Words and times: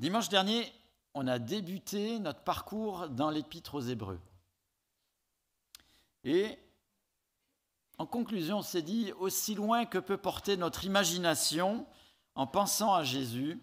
Dimanche 0.00 0.30
dernier, 0.30 0.72
on 1.12 1.26
a 1.26 1.38
débuté 1.38 2.18
notre 2.20 2.40
parcours 2.40 3.10
dans 3.10 3.28
l'épître 3.28 3.74
aux 3.74 3.82
Hébreux. 3.82 4.18
Et 6.24 6.56
en 7.98 8.06
conclusion, 8.06 8.60
on 8.60 8.62
s'est 8.62 8.80
dit, 8.80 9.12
aussi 9.18 9.54
loin 9.54 9.84
que 9.84 9.98
peut 9.98 10.16
porter 10.16 10.56
notre 10.56 10.86
imagination 10.86 11.86
en 12.34 12.46
pensant 12.46 12.94
à 12.94 13.04
Jésus, 13.04 13.60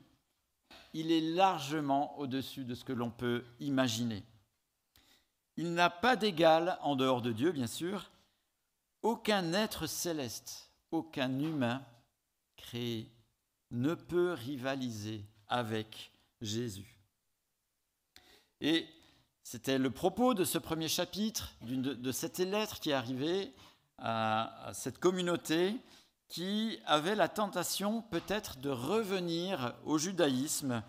il 0.94 1.12
est 1.12 1.22
largement 1.22 2.16
au-dessus 2.20 2.66
de 2.66 2.76
ce 2.76 2.84
que 2.84 2.94
l'on 2.94 3.10
peut 3.10 3.44
imaginer. 3.60 4.24
Il 5.56 5.74
n'a 5.74 5.90
pas 5.90 6.16
d'égal 6.16 6.78
en 6.84 6.96
dehors 6.96 7.24
de 7.24 7.32
Dieu, 7.32 7.52
bien 7.52 7.66
sûr. 7.66 8.12
Aucun 9.02 9.54
être 9.54 9.88
céleste, 9.88 10.72
aucun 10.92 11.40
humain 11.40 11.84
créé 12.58 13.12
ne 13.72 13.96
peut 13.96 14.34
rivaliser 14.34 15.26
avec 15.48 16.12
Jésus. 16.42 16.98
Et 18.62 18.88
c'était 19.44 19.78
le 19.78 19.92
propos 19.92 20.34
de 20.34 20.44
ce 20.44 20.58
premier 20.58 20.88
chapitre, 20.88 21.54
de, 21.62 22.12
cette 22.12 22.40
lettre 22.40 22.80
qui 22.80 22.92
arrivée 22.92 23.54
à, 23.98 24.72
cette 24.74 25.00
communauté 25.00 25.76
qui 26.28 26.80
avait 26.86 27.16
la 27.16 27.30
tentation 27.30 28.02
peut-être 28.02 28.58
de 28.58 28.70
revenir 28.70 29.76
au 29.86 29.98
judaïsme 29.98 30.84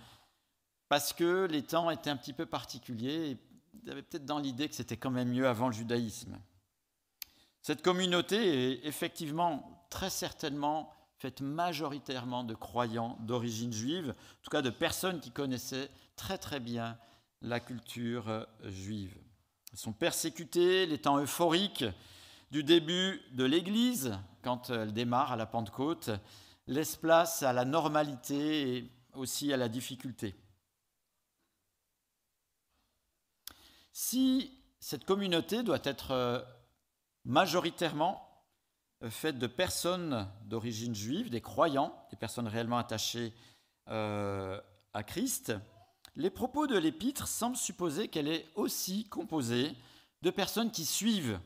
parce 0.89 1.13
que 1.13 1.45
les 1.45 1.63
temps 1.63 1.91
étaient 1.91 2.11
un 2.11 2.17
petit 2.17 2.33
peu 2.33 2.47
particuliers 2.47 3.31
et 3.31 3.39
ils 3.85 3.91
avaient 3.91 4.03
peut-être 4.03 4.27
dans 4.27 4.41
l'idée 4.41 4.69
que 4.69 4.75
c'était 4.75 4.97
quand 4.97 5.11
même 5.11 5.29
mieux 5.29 5.47
avant 5.47 5.69
le 5.69 5.75
judaïsme. 5.75 6.37
Cette 7.63 7.83
communauté 7.83 8.73
est 8.73 8.87
effectivement 8.87 9.87
très 9.91 10.11
certainement 10.11 10.93
faite 11.19 11.41
majoritairement 11.41 12.45
de 12.45 12.55
croyants 12.55 13.19
d'origine 13.21 13.73
juive, 13.73 14.11
en 14.11 14.43
tout 14.43 14.51
cas 14.51 14.63
de 14.63 14.71
personnes 14.71 15.21
qui 15.21 15.31
connaissaient 15.31 15.91
très 16.17 16.39
très 16.39 16.61
bien 16.61 16.97
la 17.43 17.61
culture 17.61 18.29
euh, 18.29 18.45
juive. 18.65 19.17
Ils 19.73 19.79
sont 19.79 19.93
persécutés, 19.93 20.87
les 20.87 20.99
temps 20.99 21.19
euphoriques 21.19 21.85
du 22.51 22.65
début 22.65 23.21
de 23.33 23.45
l'Église, 23.45 24.19
quand 24.43 24.71
elle 24.71 24.93
démarre 24.93 25.33
à 25.33 25.37
la 25.37 25.47
Pentecôte, 25.47 26.11
laissent 26.67 26.97
place 26.97 27.43
à 27.43 27.53
la 27.53 27.65
normalité 27.65 28.77
et 28.77 28.91
aussi 29.15 29.53
à 29.53 29.57
la 29.57 29.69
difficulté. 29.69 30.35
Si 33.93 34.53
cette 34.79 35.05
communauté 35.05 35.63
doit 35.63 35.81
être 35.83 36.13
euh, 36.13 36.41
majoritairement 37.25 38.23
euh, 38.23 38.28
faite 39.11 39.39
de 39.39 39.47
personnes 39.47 40.29
d'origine 40.47 40.95
juive, 40.95 41.31
des 41.31 41.41
croyants, 41.41 41.95
des 42.11 42.17
personnes 42.17 42.49
réellement 42.49 42.79
attachées 42.79 43.33
à 43.87 45.03
Christ, 45.07 45.53
les 46.17 46.31
propos 46.31 46.67
de 46.67 46.77
l'épître 46.77 47.29
semblent 47.29 47.57
supposer 47.57 48.09
qu'elle 48.09 48.29
est 48.29 48.47
aussi 48.57 49.09
composée 49.09 49.77
de 50.23 50.31
personnes 50.31 50.73
qui 50.73 50.85
suivent, 50.85 51.39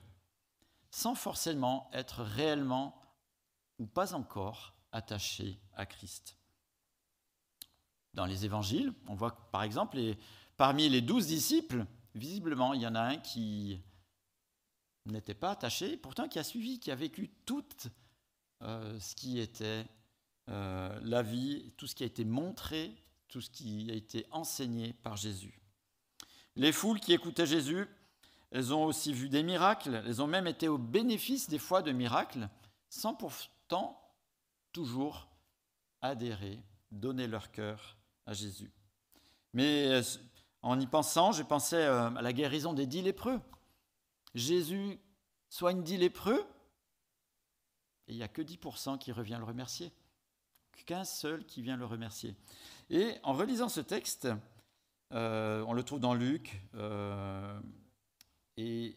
sans 0.91 1.15
forcément 1.15 1.91
être 1.93 2.23
réellement 2.23 2.99
ou 3.79 3.87
pas 3.87 4.15
encore 4.15 4.75
attachées 4.91 5.61
à 5.75 5.85
Christ. 5.85 6.39
Dans 8.15 8.27
les 8.27 8.45
évangiles, 8.45 8.93
on 9.09 9.15
voit 9.15 9.51
par 9.51 9.63
exemple, 9.63 9.99
parmi 10.57 10.89
les 10.89 11.01
douze 11.01 11.27
disciples, 11.27 11.87
visiblement, 12.15 12.73
il 12.75 12.83
y 12.83 12.87
en 12.87 12.95
a 12.95 13.01
un 13.01 13.17
qui 13.17 13.83
n'était 15.07 15.35
pas 15.35 15.51
attaché, 15.51 15.97
pourtant 15.97 16.29
qui 16.29 16.39
a 16.39 16.45
suivi, 16.45 16.79
qui 16.79 16.91
a 16.91 16.95
vécu 16.95 17.31
tout 17.45 17.65
euh, 18.63 18.99
ce 19.01 19.15
qui 19.15 19.41
était 19.41 19.85
euh, 20.49 20.99
la 21.03 21.23
vie, 21.23 21.73
tout 21.77 21.87
ce 21.87 21.95
qui 21.95 22.05
a 22.05 22.07
été 22.07 22.25
montré 22.25 22.95
tout 23.33 23.41
ce 23.41 23.49
qui 23.49 23.91
a 23.91 23.95
été 23.95 24.27
enseigné 24.31 24.93
par 24.93 25.17
Jésus. 25.17 25.59
Les 26.55 26.71
foules 26.71 27.01
qui 27.01 27.15
écoutaient 27.15 27.47
Jésus, 27.47 27.89
elles 28.51 28.75
ont 28.75 28.85
aussi 28.85 29.15
vu 29.15 29.31
des 29.31 29.43
miracles, 29.43 30.03
elles 30.07 30.21
ont 30.21 30.27
même 30.27 30.47
été 30.47 30.69
au 30.69 30.77
bénéfice 30.77 31.49
des 31.49 31.59
fois 31.59 31.81
de 31.81 31.93
miracles, 31.93 32.47
sans 32.91 33.15
pourtant 33.15 33.99
toujours 34.71 35.29
adhérer, 36.03 36.61
donner 36.91 37.27
leur 37.27 37.51
cœur 37.51 37.97
à 38.27 38.35
Jésus. 38.35 38.71
Mais 39.55 39.87
euh, 39.87 40.03
en 40.61 40.79
y 40.79 40.87
pensant, 40.87 41.33
pensé 41.45 41.77
euh, 41.77 42.11
à 42.11 42.21
la 42.21 42.35
guérison 42.35 42.75
des 42.75 42.87
dix 42.87 43.01
lépreux. 43.01 43.41
Jésus 44.35 44.99
soigne 45.49 45.83
dix 45.83 45.97
lépreux, 45.97 46.45
et 48.09 48.13
il 48.13 48.17
n'y 48.17 48.23
a 48.23 48.29
que 48.29 48.43
10% 48.43 48.99
qui 48.99 49.13
revient 49.13 49.37
le 49.39 49.45
remercier. 49.45 49.93
Qu'un 50.87 51.05
seul 51.05 51.45
qui 51.47 51.63
vient 51.63 51.77
le 51.77 51.85
remercier. 51.85 52.35
Et 52.91 53.15
en 53.23 53.35
relisant 53.35 53.69
ce 53.69 53.81
texte, 53.81 54.27
euh, 55.13 55.65
on 55.69 55.75
le 55.75 55.85
trouve 55.85 56.01
dans 56.01 56.15
Luc, 56.15 56.61
euh, 56.75 57.61
et 58.57 58.97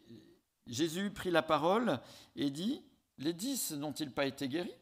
Jésus 0.68 1.12
prit 1.12 1.32
la 1.32 1.44
parole 1.44 2.00
et 2.36 2.50
dit, 2.50 2.82
les 3.18 3.34
dix 3.34 3.72
n'ont-ils 3.72 4.12
pas 4.12 4.26
été 4.26 4.48
guéris? 4.48 4.74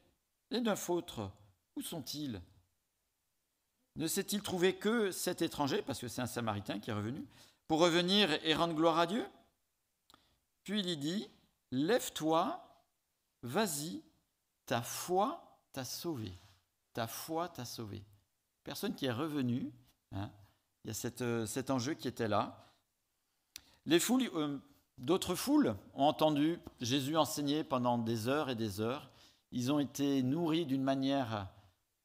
Les 0.49 0.61
neuf 0.61 0.89
autres, 0.89 1.31
où 1.75 1.81
sont-ils? 1.81 2.41
Ne 3.95 4.07
s'est-il 4.07 4.41
trouvé 4.41 4.75
que 4.75 5.11
cet 5.11 5.41
étranger, 5.41 5.81
parce 5.81 5.99
que 5.99 6.07
c'est 6.07 6.21
un 6.21 6.27
Samaritain 6.27 6.79
qui 6.79 6.89
est 6.89 6.93
revenu, 6.93 7.25
pour 7.67 7.79
revenir 7.79 8.29
et 8.43 8.53
rendre 8.53 8.73
gloire 8.73 8.97
à 8.97 9.07
Dieu? 9.07 9.25
Puis 10.63 10.81
il 10.81 10.99
dit, 10.99 11.29
lève-toi, 11.71 12.59
vas-y, 13.41 14.01
ta 14.65 14.81
foi 14.81 15.59
t'a 15.71 15.83
sauvé. 15.83 16.33
Ta 16.93 17.07
foi 17.07 17.49
t'a 17.49 17.65
sauvé 17.65 18.03
personne 18.63 18.95
qui 18.95 19.05
est 19.05 19.11
revenu. 19.11 19.71
Hein. 20.11 20.29
Il 20.83 20.91
y 20.91 20.93
a 20.93 21.11
euh, 21.21 21.45
cet 21.45 21.69
enjeu 21.69 21.93
qui 21.93 22.07
était 22.07 22.27
là. 22.27 22.73
Les 23.85 23.99
foules, 23.99 24.29
euh, 24.33 24.57
d'autres 24.97 25.35
foules 25.35 25.75
ont 25.93 26.05
entendu 26.05 26.59
Jésus 26.81 27.17
enseigner 27.17 27.63
pendant 27.63 27.97
des 27.97 28.27
heures 28.27 28.49
et 28.49 28.55
des 28.55 28.81
heures. 28.81 29.09
Ils 29.51 29.71
ont 29.71 29.79
été 29.79 30.23
nourris 30.23 30.65
d'une 30.65 30.83
manière 30.83 31.47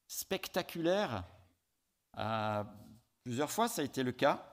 spectaculaire. 0.07 1.23
plusieurs 3.23 3.51
fois, 3.51 3.67
ça 3.67 3.81
a 3.81 3.85
été 3.85 4.03
le 4.03 4.11
cas. 4.11 4.45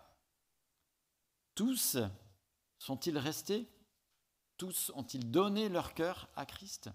Tous 1.55 1.99
sont-ils 2.79 3.19
restés 3.19 3.69
Tous 4.57 4.91
ont-ils 4.95 5.31
donné 5.31 5.69
leur 5.69 5.95
cœur 5.95 6.29
à 6.37 6.47
Christ 6.47 6.91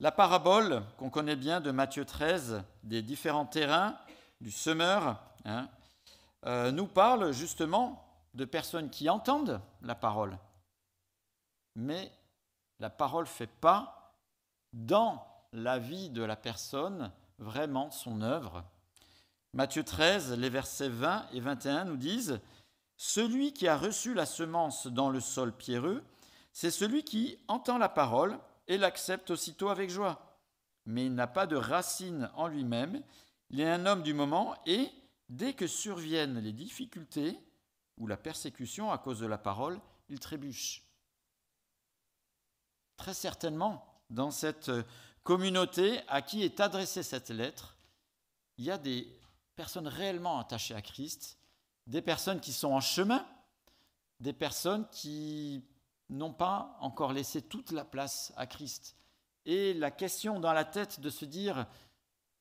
la 0.00 0.12
parabole 0.12 0.82
qu'on 0.98 1.08
connaît 1.08 1.36
bien 1.36 1.60
de 1.60 1.70
Matthieu 1.70 2.04
13, 2.04 2.62
des 2.82 3.00
différents 3.00 3.46
terrains, 3.46 3.96
du 4.40 4.50
semeur, 4.50 5.22
hein, 5.44 5.68
euh, 6.46 6.72
nous 6.72 6.86
parle 6.86 7.32
justement 7.32 8.04
de 8.34 8.44
personnes 8.44 8.90
qui 8.90 9.08
entendent 9.08 9.60
la 9.82 9.94
parole, 9.94 10.36
mais 11.76 12.12
la 12.80 12.90
parole 12.90 13.26
fait 13.26 13.46
pas 13.46 14.18
dans 14.72 15.26
la 15.52 15.78
vie 15.78 16.10
de 16.10 16.22
la 16.22 16.36
personne 16.36 17.12
vraiment 17.38 17.90
son 17.90 18.20
œuvre. 18.20 18.64
Matthieu 19.52 19.84
13, 19.84 20.36
les 20.36 20.50
versets 20.50 20.88
20 20.88 21.28
et 21.32 21.40
21 21.40 21.84
nous 21.84 21.96
disent 21.96 22.40
Celui 22.96 23.52
qui 23.52 23.68
a 23.68 23.76
reçu 23.76 24.14
la 24.14 24.26
semence 24.26 24.86
dans 24.86 25.10
le 25.10 25.20
sol 25.20 25.56
pierreux, 25.56 26.04
c'est 26.52 26.70
celui 26.70 27.02
qui 27.02 27.38
entend 27.48 27.78
la 27.78 27.88
parole 27.88 28.38
et 28.68 28.78
l'accepte 28.78 29.30
aussitôt 29.30 29.68
avec 29.68 29.90
joie. 29.90 30.40
Mais 30.86 31.06
il 31.06 31.14
n'a 31.14 31.26
pas 31.26 31.46
de 31.46 31.56
racine 31.56 32.30
en 32.34 32.46
lui-même, 32.46 33.02
il 33.50 33.60
est 33.60 33.70
un 33.70 33.86
homme 33.86 34.02
du 34.02 34.14
moment 34.14 34.54
et, 34.66 34.90
dès 35.28 35.54
que 35.54 35.66
surviennent 35.66 36.38
les 36.38 36.52
difficultés 36.52 37.38
ou 37.98 38.06
la 38.06 38.16
persécution 38.16 38.92
à 38.92 38.98
cause 38.98 39.20
de 39.20 39.26
la 39.26 39.38
parole, 39.38 39.80
il 40.08 40.20
trébuche. 40.20 40.82
Très 42.96 43.14
certainement, 43.14 44.02
dans 44.10 44.30
cette 44.30 44.70
communauté 45.22 46.00
à 46.08 46.22
qui 46.22 46.42
est 46.42 46.60
adressée 46.60 47.02
cette 47.02 47.30
lettre, 47.30 47.76
il 48.58 48.64
y 48.64 48.70
a 48.70 48.78
des 48.78 49.08
personnes 49.56 49.88
réellement 49.88 50.38
attachées 50.38 50.74
à 50.74 50.82
Christ, 50.82 51.38
des 51.86 52.02
personnes 52.02 52.40
qui 52.40 52.52
sont 52.52 52.72
en 52.72 52.80
chemin, 52.80 53.26
des 54.20 54.32
personnes 54.32 54.86
qui 54.90 55.64
n'ont 56.08 56.32
pas 56.32 56.76
encore 56.80 57.12
laissé 57.12 57.42
toute 57.42 57.72
la 57.72 57.84
place 57.84 58.32
à 58.36 58.46
Christ. 58.46 58.96
Et 59.46 59.74
la 59.74 59.90
question 59.90 60.40
dans 60.40 60.52
la 60.52 60.64
tête 60.64 61.00
de 61.00 61.10
se 61.10 61.24
dire, 61.24 61.66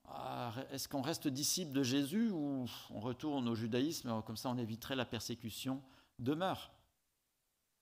ah, 0.06 0.54
est-ce 0.72 0.88
qu'on 0.88 1.02
reste 1.02 1.28
disciple 1.28 1.74
de 1.74 1.84
Jésus 1.84 2.30
ou 2.30 2.66
on 2.90 3.00
retourne 3.00 3.48
au 3.48 3.56
judaïsme, 3.56 4.22
comme 4.24 4.38
ça 4.38 4.50
on 4.50 4.58
éviterait 4.58 4.96
la 4.96 5.06
persécution, 5.06 5.82
demeure. 6.20 6.72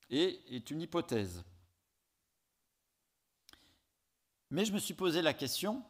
Et 0.09 0.41
est 0.55 0.71
une 0.71 0.81
hypothèse. 0.81 1.43
Mais 4.49 4.65
je 4.65 4.73
me 4.73 4.79
suis 4.79 4.93
posé 4.93 5.21
la 5.21 5.33
question, 5.33 5.83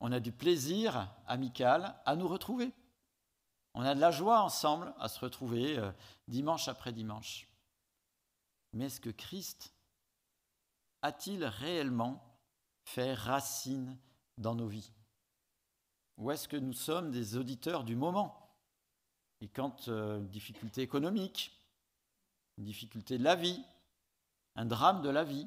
on 0.00 0.12
a 0.12 0.20
du 0.20 0.32
plaisir 0.32 1.12
amical 1.26 1.94
à 2.06 2.16
nous 2.16 2.28
retrouver. 2.28 2.72
On 3.74 3.82
a 3.82 3.94
de 3.94 4.00
la 4.00 4.10
joie 4.10 4.40
ensemble 4.40 4.94
à 4.98 5.08
se 5.08 5.20
retrouver 5.20 5.78
euh, 5.78 5.92
dimanche 6.26 6.68
après 6.68 6.92
dimanche. 6.92 7.48
Mais 8.72 8.86
est-ce 8.86 9.00
que 9.00 9.10
Christ 9.10 9.72
a-t-il 11.02 11.44
réellement 11.44 12.22
fait 12.84 13.14
racine 13.14 13.98
dans 14.36 14.54
nos 14.54 14.68
vies? 14.68 14.92
Ou 16.16 16.30
est-ce 16.30 16.48
que 16.48 16.56
nous 16.56 16.72
sommes 16.72 17.10
des 17.10 17.36
auditeurs 17.36 17.84
du 17.84 17.94
moment? 17.94 18.56
Et 19.40 19.48
quand 19.48 19.88
euh, 19.88 20.18
une 20.18 20.28
difficulté 20.28 20.82
économique, 20.82 21.52
une 22.56 22.64
difficulté 22.64 23.18
de 23.18 23.24
la 23.24 23.36
vie, 23.36 23.62
un 24.56 24.66
drame 24.66 25.02
de 25.02 25.08
la 25.08 25.22
vie, 25.22 25.46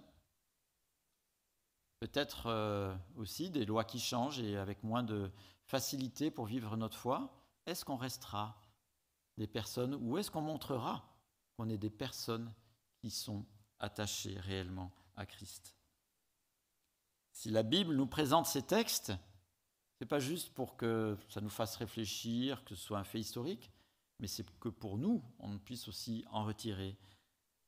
peut-être 2.00 2.48
euh, 2.48 2.96
aussi 3.18 3.50
des 3.50 3.66
lois 3.66 3.84
qui 3.84 4.00
changent 4.00 4.40
et 4.40 4.58
avec 4.58 4.84
moins 4.84 5.04
de 5.04 5.30
facilité 5.66 6.32
pour 6.32 6.46
vivre 6.46 6.78
notre 6.78 6.98
foi, 6.98 7.41
est-ce 7.72 7.86
qu'on 7.86 7.96
restera 7.96 8.62
des 9.38 9.48
personnes 9.48 9.96
ou 9.96 10.18
est-ce 10.18 10.30
qu'on 10.30 10.42
montrera 10.42 11.08
qu'on 11.56 11.70
est 11.70 11.78
des 11.78 11.90
personnes 11.90 12.54
qui 13.00 13.10
sont 13.10 13.46
attachées 13.80 14.38
réellement 14.40 14.92
à 15.16 15.26
Christ? 15.26 15.76
Si 17.32 17.50
la 17.50 17.64
Bible 17.64 17.96
nous 17.96 18.08
présente 18.08 18.46
ces 18.46 18.62
textes, 18.62 19.08
ce 19.08 20.04
n'est 20.04 20.08
pas 20.08 20.20
juste 20.20 20.54
pour 20.54 20.76
que 20.76 21.18
ça 21.30 21.42
nous 21.42 21.50
fasse 21.50 21.78
réfléchir, 21.78 22.64
que 22.66 22.76
ce 22.76 22.84
soit 22.84 23.00
un 23.00 23.04
fait 23.04 23.20
historique, 23.20 23.72
mais 24.20 24.28
c'est 24.28 24.46
que 24.60 24.70
pour 24.70 24.98
nous, 24.98 25.24
on 25.40 25.58
puisse 25.58 25.88
aussi 25.88 26.26
en 26.30 26.44
retirer 26.44 26.98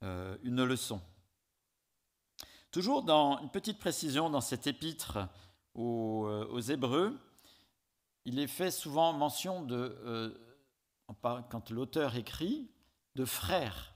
euh, 0.03 0.37
une 0.43 0.63
leçon. 0.63 1.01
Toujours 2.71 3.03
dans 3.03 3.39
une 3.39 3.49
petite 3.49 3.79
précision 3.79 4.29
dans 4.29 4.41
cet 4.41 4.67
épître 4.67 5.19
aux, 5.73 6.25
euh, 6.27 6.45
aux 6.49 6.59
Hébreux, 6.59 7.17
il 8.25 8.39
est 8.39 8.47
fait 8.47 8.71
souvent 8.71 9.13
mention 9.13 9.63
de 9.63 9.97
euh, 10.05 10.37
quand 11.49 11.69
l'auteur 11.69 12.15
écrit, 12.15 12.69
de 13.15 13.25
frère. 13.25 13.93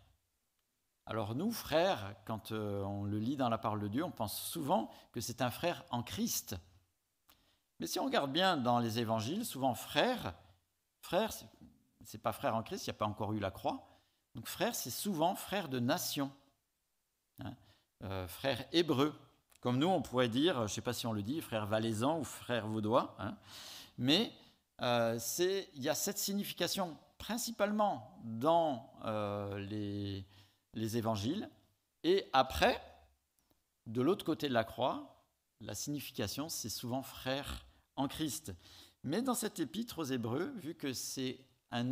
Alors 1.06 1.36
nous, 1.36 1.52
frères, 1.52 2.16
quand 2.26 2.52
euh, 2.52 2.84
on 2.84 3.04
le 3.04 3.18
lit 3.18 3.38
dans 3.38 3.50
la 3.50 3.58
parole 3.58 3.80
de 3.80 3.88
Dieu, 3.88 4.04
on 4.04 4.12
pense 4.12 4.40
souvent 4.40 4.92
que 5.14 5.22
c'est 5.22 5.42
un 5.42 5.50
frère 5.50 5.86
en 5.90 6.04
Christ. 6.04 6.56
Mais 7.80 7.88
si 7.88 8.00
on 8.00 8.06
regarde 8.06 8.32
bien 8.32 8.58
dans 8.58 8.80
les 8.80 9.00
évangiles, 9.00 9.46
souvent 9.46 9.74
frère, 9.74 10.34
frère, 11.00 11.32
c'est 12.04 12.22
pas 12.22 12.34
frère 12.34 12.56
en 12.56 12.64
Christ, 12.64 12.88
il 12.88 12.90
n'y 12.90 12.96
a 12.96 13.00
pas 13.00 13.06
encore 13.06 13.34
eu 13.34 13.40
la 13.40 13.52
croix. 13.52 13.88
Donc 14.36 14.48
frère, 14.48 14.76
c'est 14.76 14.92
souvent 14.92 15.36
frère 15.36 15.70
de 15.70 15.80
nation, 15.80 16.32
hein. 17.40 17.56
euh, 18.04 18.28
frère 18.28 18.66
hébreu. 18.72 19.18
Comme 19.62 19.80
nous, 19.80 19.88
on 19.88 20.02
pourrait 20.02 20.30
dire, 20.30 20.58
je 20.58 20.62
ne 20.64 20.68
sais 20.68 20.82
pas 20.82 20.94
si 20.94 21.08
on 21.08 21.14
le 21.14 21.24
dit, 21.24 21.42
frère 21.42 21.66
valaisan 21.66 22.20
ou 22.20 22.24
frère 22.24 22.68
vaudois, 22.68 23.16
hein. 23.20 23.36
Mais 23.98 24.32
euh, 24.82 25.20
il 25.74 25.82
y 25.82 25.90
a 25.90 25.96
cette 25.96 26.18
signification 26.18 26.98
principalement 27.18 28.20
dans 28.24 28.92
euh, 29.06 29.60
les, 29.60 30.26
les 30.74 30.98
évangiles. 30.98 31.50
Et 32.04 32.30
après, 32.34 32.82
de 33.88 34.02
l'autre 34.02 34.24
côté 34.24 34.48
de 34.48 34.54
la 34.54 34.64
croix, 34.64 35.26
la 35.62 35.74
signification, 35.74 36.50
c'est 36.50 36.70
souvent 36.70 37.02
frère 37.02 37.66
en 37.96 38.08
Christ. 38.08 38.54
Mais 39.04 39.22
dans 39.22 39.34
cet 39.34 39.60
épître 39.60 40.00
aux 40.00 40.04
Hébreux, 40.04 40.54
vu 40.58 40.76
que 40.76 40.94
c'est 40.94 41.40
un, 41.72 41.92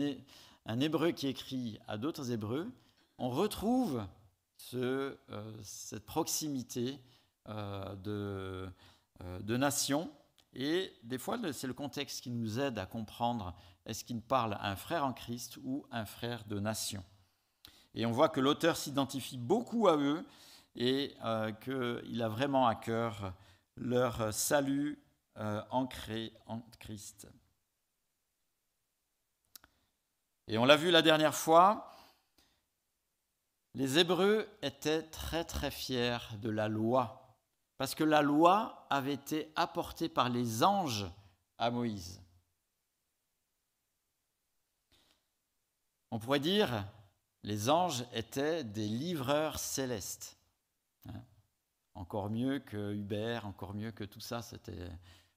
Hébreu 0.79 1.11
qui 1.11 1.27
écrit 1.27 1.79
à 1.87 1.97
d'autres 1.97 2.31
Hébreux, 2.31 2.71
on 3.17 3.29
retrouve 3.29 4.05
euh, 4.73 5.15
cette 5.63 6.05
proximité 6.05 6.99
euh, 7.49 7.95
de, 7.95 8.69
de 9.41 9.57
nation 9.57 10.11
et 10.55 10.97
des 11.03 11.17
fois, 11.17 11.37
c'est 11.51 11.67
le 11.67 11.73
contexte 11.73 12.21
qui 12.21 12.31
nous 12.31 12.59
aide 12.59 12.79
à 12.79 12.85
comprendre 12.85 13.53
est-ce 13.85 14.05
qu'il 14.05 14.21
parle 14.21 14.53
à 14.53 14.71
un 14.71 14.77
frère 14.77 15.05
en 15.05 15.11
Christ 15.11 15.57
ou 15.63 15.85
un 15.91 16.05
frère 16.05 16.45
de 16.45 16.59
nation. 16.59 17.03
Et 17.93 18.05
on 18.05 18.11
voit 18.11 18.29
que 18.29 18.39
l'auteur 18.39 18.77
s'identifie 18.77 19.37
beaucoup 19.37 19.89
à 19.89 19.97
eux 19.97 20.25
et 20.75 21.13
euh, 21.25 21.51
qu'il 21.51 22.21
a 22.21 22.29
vraiment 22.29 22.67
à 22.67 22.75
cœur 22.75 23.33
leur 23.75 24.33
salut 24.33 25.03
euh, 25.37 25.61
ancré 25.69 26.33
en 26.45 26.61
Christ. 26.79 27.27
Et 30.47 30.57
on 30.57 30.63
l'a 30.63 30.77
vu 30.77 30.89
la 30.89 31.01
dernière 31.01 31.35
fois, 31.35 31.93
les 33.73 33.99
Hébreux 33.99 34.47
étaient 34.61 35.03
très 35.03 35.43
très 35.43 35.71
fiers 35.71 36.17
de 36.41 36.49
la 36.49 36.69
loi 36.69 37.24
parce 37.77 37.95
que 37.95 38.03
la 38.03 38.21
loi 38.21 38.87
avait 38.89 39.13
été 39.13 39.51
apportée 39.55 40.09
par 40.09 40.29
les 40.29 40.63
anges 40.63 41.05
à 41.57 41.71
Moïse. 41.71 42.21
On 46.11 46.19
pourrait 46.19 46.39
dire, 46.39 46.85
les 47.43 47.69
anges 47.69 48.05
étaient 48.13 48.63
des 48.63 48.87
livreurs 48.87 49.59
célestes. 49.59 50.37
Hein? 51.07 51.21
encore 51.95 52.29
mieux 52.29 52.59
que 52.59 52.93
Hubert, 52.93 53.47
encore 53.47 53.73
mieux 53.73 53.91
que 53.91 54.03
tout 54.03 54.19
ça. 54.19 54.41
C'était, 54.41 54.89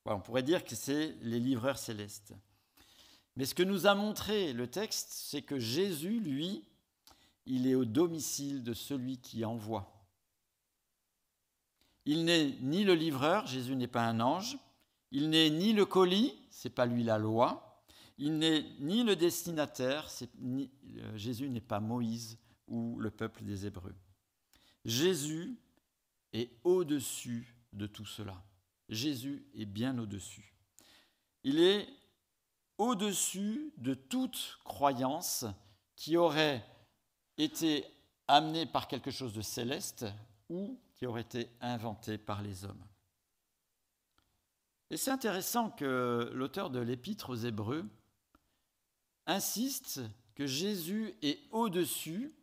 on 0.05 0.20
pourrait 0.20 0.43
dire 0.43 0.64
que 0.64 0.75
c'est 0.75 1.17
les 1.23 1.40
livreurs 1.40 1.79
célestes. 1.79 2.35
Mais 3.37 3.46
ce 3.46 3.55
que 3.55 3.62
nous 3.62 3.87
a 3.87 3.94
montré 3.94 4.52
le 4.52 4.67
texte, 4.67 5.08
c'est 5.12 5.43
que 5.43 5.58
Jésus, 5.58 6.20
lui, 6.20 6.64
il 7.46 7.67
est 7.67 7.76
au 7.76 7.85
domicile 7.85 8.62
de 8.64 8.75
celui 8.75 9.19
qui 9.19 9.44
envoie. 9.44 9.98
Il 12.09 12.25
n'est 12.25 12.57
ni 12.63 12.85
le 12.85 12.95
livreur, 12.95 13.47
Jésus 13.47 13.77
n'est 13.77 13.87
pas 13.87 14.07
un 14.07 14.21
ange. 14.21 14.57
Il 15.11 15.29
n'est 15.29 15.51
ni 15.51 15.75
le 15.75 15.85
colis, 15.85 16.35
c'est 16.49 16.71
pas 16.71 16.87
lui 16.87 17.03
la 17.05 17.19
loi. 17.19 17.85
Il 18.17 18.39
n'est 18.39 18.65
ni 18.81 19.05
le 19.05 19.15
destinataire, 19.15 20.09
euh, 20.43 20.67
Jésus 21.17 21.51
n'est 21.51 21.61
pas 21.61 21.81
Moïse 21.81 22.39
ou 22.67 22.99
le 22.99 23.11
peuple 23.11 23.45
des 23.45 23.67
Hébreux. 23.67 23.95
Jésus 24.87 25.59
est 26.33 26.51
au-dessus 26.65 27.55
de 27.75 27.87
tout 27.87 28.07
cela. 28.07 28.43
Jésus 28.89 29.45
est 29.55 29.67
bien 29.67 29.99
au-dessus. 29.99 30.55
Il 31.45 31.61
est 31.61 31.87
au-dessus 32.79 33.71
de 33.77 33.93
toute 33.93 34.59
croyance 34.65 35.45
qui 35.95 36.17
aurait 36.17 36.65
été 37.37 37.85
amenée 38.29 38.65
par 38.65 38.89
quelque 38.89 39.11
chose 39.11 39.35
de 39.35 39.43
céleste 39.43 40.07
ou 40.49 40.81
qui 40.99 41.06
aurait 41.06 41.23
été 41.23 41.49
inventé 41.61 42.19
par 42.19 42.43
les 42.43 42.65
hommes. 42.65 42.85
Et 44.91 44.97
c'est 44.97 45.11
intéressant 45.11 45.71
que 45.71 46.31
l'auteur 46.35 46.71
de 46.71 46.81
l'épître 46.81 47.31
aux 47.31 47.37
Hébreux 47.37 47.89
insiste 49.27 50.00
que 50.35 50.47
Jésus 50.47 51.15
est 51.23 51.41
au-dessus 51.53 52.35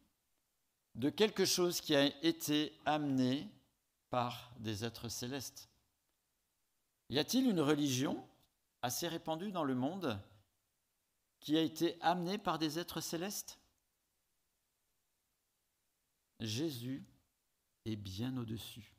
de 0.95 1.09
quelque 1.09 1.43
chose 1.43 1.81
qui 1.81 1.95
a 1.95 2.05
été 2.23 2.77
amené 2.85 3.49
par 4.09 4.53
des 4.59 4.85
êtres 4.85 5.09
célestes. 5.09 5.69
Y 7.09 7.19
a-t-il 7.19 7.49
une 7.49 7.59
religion 7.59 8.25
assez 8.81 9.07
répandue 9.07 9.51
dans 9.51 9.63
le 9.63 9.75
monde 9.75 10.19
qui 11.39 11.57
a 11.57 11.61
été 11.61 11.97
amenée 12.01 12.37
par 12.37 12.57
des 12.57 12.79
êtres 12.79 13.01
célestes? 13.01 13.59
Jésus 16.39 17.03
est 17.85 17.95
bien 17.95 18.35
au-dessus. 18.37 18.91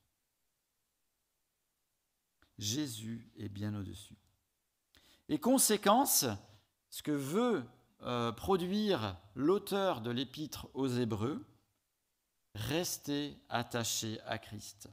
Jésus 2.59 3.31
est 3.37 3.49
bien 3.49 3.75
au-dessus. 3.75 4.17
Et 5.29 5.39
conséquence, 5.39 6.25
ce 6.89 7.03
que 7.03 7.11
veut 7.11 7.65
euh, 8.03 8.33
produire 8.33 9.19
l'auteur 9.35 10.01
de 10.01 10.11
l'épître 10.11 10.69
aux 10.75 10.89
Hébreux, 10.89 11.45
restez 12.55 13.37
attachés 13.49 14.21
à 14.25 14.39
Christ. 14.39 14.89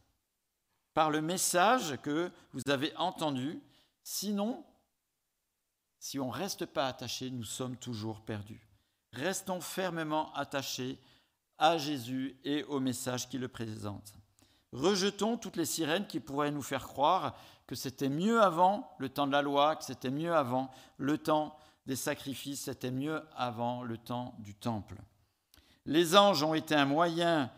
Par 0.93 1.09
le 1.09 1.21
message 1.21 1.97
que 2.01 2.31
vous 2.51 2.61
avez 2.67 2.95
entendu, 2.97 3.61
sinon, 4.03 4.65
si 5.99 6.19
on 6.19 6.27
ne 6.27 6.33
reste 6.33 6.65
pas 6.65 6.87
attaché, 6.87 7.29
nous 7.29 7.43
sommes 7.43 7.77
toujours 7.77 8.21
perdus. 8.21 8.67
Restons 9.13 9.61
fermement 9.61 10.33
attachés 10.33 10.99
à 11.57 11.77
Jésus 11.77 12.37
et 12.43 12.63
au 12.63 12.79
message 12.79 13.29
qu'il 13.29 13.41
le 13.41 13.47
présente. 13.47 14.13
Rejetons 14.71 15.37
toutes 15.37 15.55
les 15.55 15.65
sirènes 15.65 16.07
qui 16.07 16.19
pourraient 16.19 16.51
nous 16.51 16.61
faire 16.61 16.87
croire 16.87 17.35
que 17.67 17.75
c'était 17.75 18.09
mieux 18.09 18.41
avant 18.41 18.89
le 18.97 19.09
temps 19.09 19.27
de 19.27 19.31
la 19.31 19.41
loi, 19.41 19.75
que 19.75 19.83
c'était 19.83 20.09
mieux 20.09 20.33
avant 20.33 20.71
le 20.97 21.17
temps 21.17 21.55
des 21.85 21.95
sacrifices, 21.95 22.63
c'était 22.63 22.91
mieux 22.91 23.21
avant 23.35 23.83
le 23.83 23.97
temps 23.97 24.35
du 24.39 24.55
temple. 24.55 24.95
Les 25.85 26.15
anges 26.15 26.43
ont 26.43 26.53
été 26.53 26.75
un 26.75 26.85
moyen 26.85 27.51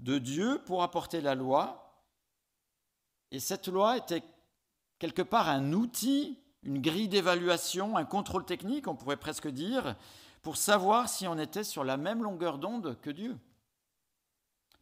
de 0.00 0.18
Dieu 0.18 0.60
pour 0.66 0.82
apporter 0.82 1.20
la 1.20 1.34
loi, 1.34 1.82
et 3.30 3.40
cette 3.40 3.68
loi 3.68 3.96
était 3.96 4.22
quelque 4.98 5.22
part 5.22 5.48
un 5.48 5.72
outil, 5.72 6.38
une 6.62 6.80
grille 6.80 7.08
d'évaluation, 7.08 7.96
un 7.96 8.04
contrôle 8.04 8.44
technique, 8.44 8.86
on 8.86 8.94
pourrait 8.94 9.16
presque 9.16 9.48
dire, 9.48 9.96
pour 10.42 10.56
savoir 10.56 11.08
si 11.08 11.26
on 11.26 11.38
était 11.38 11.64
sur 11.64 11.84
la 11.84 11.96
même 11.96 12.22
longueur 12.22 12.58
d'onde 12.58 12.98
que 13.00 13.10
Dieu. 13.10 13.38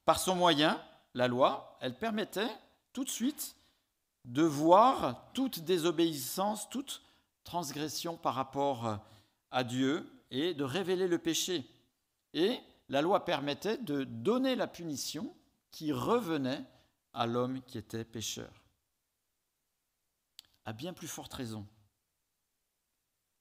Par 0.05 0.19
son 0.19 0.35
moyen, 0.35 0.83
la 1.15 1.29
loi, 1.29 1.77
elle 1.81 1.97
permettait 1.97 2.51
tout 2.93 3.05
de 3.05 3.11
suite 3.11 3.57
de 4.25 4.43
voir 4.43 5.31
toute 5.33 5.61
désobéissance, 5.61 6.69
toute 6.71 7.03
transgression 7.45 8.17
par 8.17 8.35
rapport 8.35 8.99
à 9.51 9.65
Dieu 9.65 10.11
et 10.31 10.55
de 10.55 10.65
révéler 10.65 11.09
le 11.09 11.19
péché. 11.19 11.69
Et 12.33 12.59
la 12.89 13.03
loi 13.03 13.25
permettait 13.25 13.79
de 13.79 14.05
donner 14.05 14.57
la 14.57 14.67
punition 14.67 15.35
qui 15.71 15.93
revenait 15.93 16.65
à 17.13 17.27
l'homme 17.27 17.63
qui 17.63 17.79
était 17.79 18.05
pécheur. 18.05 18.63
À 20.65 20.73
bien 20.73 20.93
plus 20.93 21.09
forte 21.09 21.33
raison, 21.35 21.67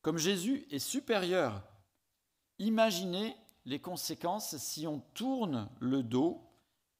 Comme 0.01 0.17
Jésus 0.17 0.65
est 0.71 0.79
supérieur, 0.79 1.61
imaginez 2.59 3.35
les 3.65 3.79
conséquences 3.79 4.57
si 4.57 4.87
on 4.87 4.99
tourne 5.13 5.69
le 5.79 6.03
dos 6.03 6.41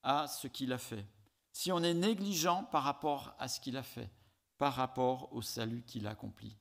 à 0.04 0.28
ce 0.28 0.48
qu'il 0.48 0.74
a 0.74 0.78
fait, 0.78 1.06
si 1.52 1.72
on 1.72 1.84
est 1.84 1.94
négligent 1.94 2.64
par 2.66 2.84
rapport 2.84 3.36
à 3.40 3.48
ce 3.48 3.60
qu'il 3.60 3.78
a 3.78 3.84
fait, 3.84 4.10
par 4.58 4.74
rapport 4.74 5.34
au 5.34 5.42
salut 5.42 5.84
qu'il 5.86 6.08
a 6.08 6.12
accompli. 6.12 6.58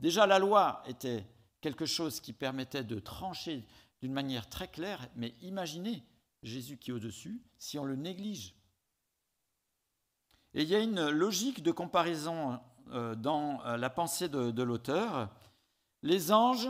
Déjà, 0.00 0.26
la 0.26 0.38
loi 0.38 0.82
était 0.86 1.26
quelque 1.60 1.86
chose 1.86 2.20
qui 2.20 2.32
permettait 2.32 2.84
de 2.84 2.98
trancher 2.98 3.64
d'une 4.00 4.12
manière 4.12 4.48
très 4.48 4.68
claire, 4.68 5.08
mais 5.16 5.34
imaginez 5.40 6.02
Jésus 6.42 6.76
qui 6.76 6.90
est 6.90 6.94
au-dessus 6.94 7.40
si 7.58 7.78
on 7.78 7.84
le 7.84 7.96
néglige. 7.96 8.54
Et 10.52 10.62
il 10.62 10.68
y 10.68 10.74
a 10.74 10.80
une 10.80 11.08
logique 11.08 11.62
de 11.62 11.72
comparaison 11.72 12.60
euh, 12.90 13.14
dans 13.14 13.64
euh, 13.64 13.76
la 13.76 13.90
pensée 13.90 14.28
de, 14.28 14.62
l'auteur. 14.62 15.30
Les 16.02 16.32
anges 16.32 16.68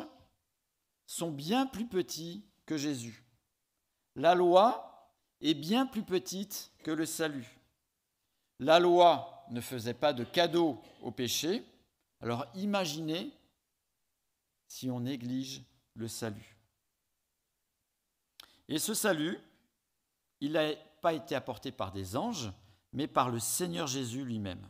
sont 1.06 1.30
bien 1.30 1.66
plus 1.66 1.86
petits 1.86 2.44
que 2.66 2.76
Jésus. 2.76 3.24
La 4.16 4.34
loi 4.34 5.12
est 5.40 5.54
bien 5.54 5.86
plus 5.86 6.02
petite 6.02 6.70
que 6.82 6.90
le 6.90 7.06
salut. 7.06 7.60
La 8.60 8.78
loi 8.78 9.44
ne 9.50 9.60
faisait 9.60 9.94
pas 9.94 10.12
de 10.12 10.24
cadeau 10.24 10.80
au 11.02 11.10
péché. 11.10 11.64
Alors 12.20 12.46
imaginez 12.54 13.32
si 14.66 14.90
on 14.90 15.00
néglige 15.00 15.62
le 15.94 16.08
salut. 16.08 16.56
Et 18.68 18.78
ce 18.78 18.94
salut, 18.94 19.38
il 20.40 20.52
n'a 20.52 20.74
pas 21.02 21.12
été 21.12 21.34
apporté 21.34 21.70
par 21.70 21.92
des 21.92 22.16
anges, 22.16 22.50
mais 22.92 23.06
par 23.06 23.30
le 23.30 23.38
Seigneur 23.38 23.86
Jésus 23.86 24.24
lui-même. 24.24 24.66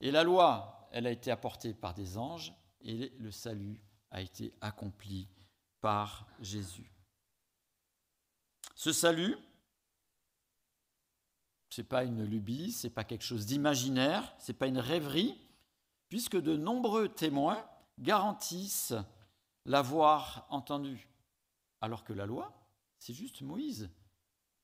Et 0.00 0.10
la 0.10 0.22
loi, 0.22 0.88
elle 0.92 1.06
a 1.06 1.10
été 1.10 1.30
apportée 1.30 1.74
par 1.74 1.92
des 1.92 2.16
anges, 2.16 2.54
et 2.80 3.12
le 3.18 3.30
salut 3.30 3.80
a 4.10 4.22
été 4.22 4.54
accompli 4.60 5.28
par 5.80 6.26
Jésus. 6.40 6.90
Ce 8.74 8.92
salut, 8.92 9.36
ce 11.70 11.80
n'est 11.80 11.86
pas 11.86 12.04
une 12.04 12.24
lubie, 12.24 12.72
ce 12.72 12.86
n'est 12.86 12.92
pas 12.92 13.04
quelque 13.04 13.24
chose 13.24 13.46
d'imaginaire, 13.46 14.34
ce 14.38 14.52
n'est 14.52 14.58
pas 14.58 14.66
une 14.66 14.78
rêverie, 14.78 15.38
puisque 16.08 16.36
de 16.36 16.56
nombreux 16.56 17.08
témoins 17.08 17.64
garantissent 17.98 18.94
l'avoir 19.64 20.46
entendu. 20.50 21.08
Alors 21.80 22.04
que 22.04 22.12
la 22.12 22.26
loi, 22.26 22.52
c'est 22.98 23.14
juste 23.14 23.42
Moïse. 23.42 23.90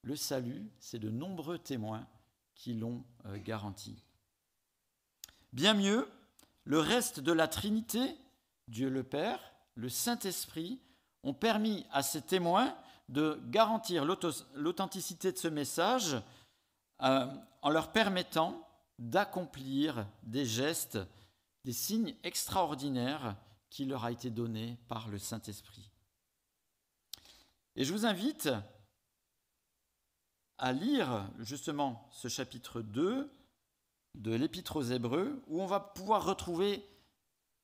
Le 0.02 0.16
salut, 0.16 0.70
c'est 0.78 0.98
de 0.98 1.10
nombreux 1.10 1.58
témoins 1.58 2.06
qui 2.54 2.74
l'ont 2.74 3.04
euh, 3.26 3.38
garanti. 3.38 4.02
Bien 5.52 5.74
mieux, 5.74 6.08
le 6.64 6.78
reste 6.78 7.20
de 7.20 7.32
la 7.32 7.48
Trinité, 7.48 8.16
Dieu 8.68 8.88
le 8.88 9.02
Père, 9.02 9.40
le 9.74 9.88
Saint-Esprit, 9.88 10.80
ont 11.24 11.34
permis 11.34 11.86
à 11.90 12.02
ces 12.02 12.22
témoins 12.22 12.76
de 13.08 13.40
garantir 13.46 14.04
l'authenticité 14.54 15.32
de 15.32 15.38
ce 15.38 15.48
message 15.48 16.16
euh, 17.02 17.26
en 17.62 17.70
leur 17.70 17.92
permettant 17.92 18.66
d'accomplir 18.98 20.06
des 20.22 20.46
gestes, 20.46 20.98
des 21.64 21.72
signes 21.72 22.14
extraordinaires 22.22 23.36
qui 23.70 23.84
leur 23.84 24.04
a 24.04 24.12
été 24.12 24.30
donné 24.30 24.78
par 24.88 25.08
le 25.08 25.18
Saint-Esprit. 25.18 25.90
Et 27.76 27.84
je 27.84 27.92
vous 27.92 28.06
invite 28.06 28.48
à 30.58 30.72
lire 30.72 31.28
justement 31.40 32.08
ce 32.12 32.28
chapitre 32.28 32.80
2 32.82 33.30
de 34.14 34.34
l'Épître 34.34 34.76
aux 34.76 34.82
Hébreux, 34.82 35.42
où 35.48 35.60
on 35.60 35.66
va 35.66 35.80
pouvoir 35.80 36.24
retrouver 36.24 36.86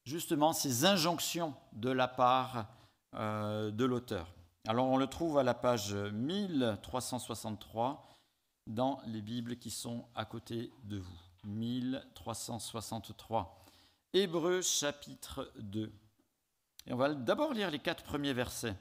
justement 0.05 0.53
ces 0.53 0.85
injonctions 0.85 1.55
de 1.73 1.91
la 1.91 2.09
part 2.09 2.67
de 3.13 3.85
l'auteur. 3.85 4.33
Alors 4.67 4.87
on 4.87 4.97
le 4.97 5.07
trouve 5.07 5.39
à 5.39 5.43
la 5.43 5.55
page 5.55 5.95
1363 5.95 8.07
dans 8.67 9.01
les 9.07 9.23
Bibles 9.23 9.57
qui 9.57 9.71
sont 9.71 10.07
à 10.15 10.25
côté 10.25 10.73
de 10.85 10.99
vous. 10.99 11.19
1363. 11.45 13.65
Hébreux 14.13 14.63
chapitre 14.63 15.53
2. 15.59 15.93
Et 16.87 16.93
on 16.93 16.97
va 16.97 17.15
d'abord 17.15 17.53
lire 17.53 17.71
les 17.71 17.79
quatre 17.79 18.05
premiers 18.05 18.33
versets. 18.33 18.77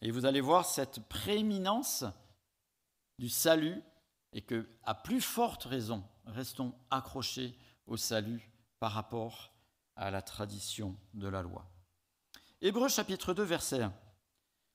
Et 0.00 0.10
vous 0.10 0.26
allez 0.26 0.40
voir 0.40 0.66
cette 0.66 1.00
prééminence 1.08 2.04
du 3.18 3.28
salut 3.28 3.82
et 4.32 4.42
que, 4.42 4.68
à 4.82 4.94
plus 4.94 5.20
forte 5.20 5.64
raison, 5.64 6.04
restons 6.26 6.74
accrochés 6.90 7.56
au 7.86 7.96
salut 7.96 8.50
par 8.80 8.92
rapport 8.92 9.51
à 9.96 10.10
la 10.10 10.22
tradition 10.22 10.96
de 11.14 11.28
la 11.28 11.42
loi. 11.42 11.66
Hébreux 12.60 12.88
chapitre 12.88 13.34
2, 13.34 13.42
verset 13.42 13.82
1. 13.82 13.92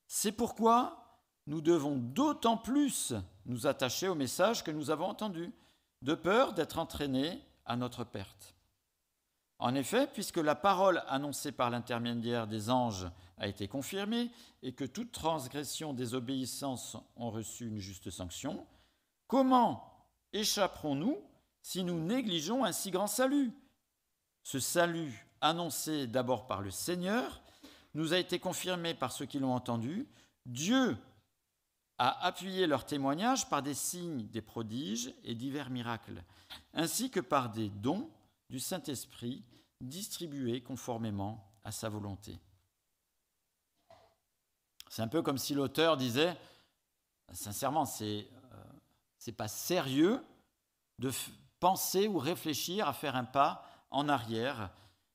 C'est 0.07 0.31
pourquoi 0.31 1.07
nous 1.47 1.61
devons 1.61 1.97
d'autant 1.97 2.57
plus 2.57 3.13
nous 3.45 3.67
attacher 3.67 4.07
au 4.07 4.15
message 4.15 4.63
que 4.63 4.71
nous 4.71 4.89
avons 4.89 5.07
entendu, 5.07 5.53
de 6.01 6.13
peur 6.13 6.53
d'être 6.53 6.77
entraînés 6.77 7.41
à 7.65 7.75
notre 7.75 8.03
perte. 8.03 8.53
En 9.59 9.73
effet, 9.73 10.07
puisque 10.07 10.37
la 10.37 10.53
parole 10.53 11.01
annoncée 11.07 11.51
par 11.51 11.69
l'intermédiaire 11.69 12.45
des 12.45 12.69
anges 12.69 13.09
a 13.37 13.47
été 13.47 13.67
confirmée 13.67 14.29
et 14.61 14.73
que 14.73 14.85
toute 14.85 15.11
transgression 15.11 15.93
des 15.93 16.13
obéissances 16.13 16.97
ont 17.15 17.31
reçu 17.31 17.67
une 17.67 17.79
juste 17.79 18.11
sanction, 18.11 18.67
comment 19.25 20.07
échapperons-nous 20.33 21.17
si 21.61 21.83
nous 21.83 21.99
négligeons 21.99 22.65
un 22.65 22.71
si 22.71 22.91
grand 22.91 23.07
salut 23.07 23.51
Ce 24.47 24.61
salut, 24.61 25.27
annoncé 25.41 26.07
d'abord 26.07 26.47
par 26.47 26.61
le 26.61 26.71
Seigneur, 26.71 27.41
nous 27.93 28.13
a 28.13 28.17
été 28.17 28.39
confirmé 28.39 28.93
par 28.93 29.11
ceux 29.11 29.25
qui 29.25 29.39
l'ont 29.39 29.53
entendu. 29.53 30.07
Dieu 30.45 30.97
a 31.97 32.25
appuyé 32.25 32.65
leur 32.65 32.85
témoignage 32.85 33.49
par 33.49 33.61
des 33.61 33.73
signes, 33.73 34.25
des 34.27 34.41
prodiges 34.41 35.13
et 35.25 35.35
divers 35.35 35.69
miracles, 35.69 36.23
ainsi 36.73 37.11
que 37.11 37.19
par 37.19 37.49
des 37.49 37.67
dons 37.67 38.09
du 38.49 38.61
Saint-Esprit 38.61 39.43
distribués 39.81 40.63
conformément 40.63 41.51
à 41.65 41.73
sa 41.73 41.89
volonté. 41.89 42.39
C'est 44.89 45.01
un 45.01 45.09
peu 45.09 45.21
comme 45.21 45.37
si 45.37 45.55
l'auteur 45.55 45.97
disait, 45.97 46.37
sincèrement, 47.33 47.85
c'est 47.85 48.29
n'est 49.25 49.33
euh, 49.33 49.35
pas 49.35 49.49
sérieux 49.49 50.23
de 50.99 51.11
penser 51.59 52.07
ou 52.07 52.17
réfléchir 52.17 52.87
à 52.87 52.93
faire 52.93 53.17
un 53.17 53.25
pas 53.25 53.65
en 53.89 54.09
arrière, 54.09 54.71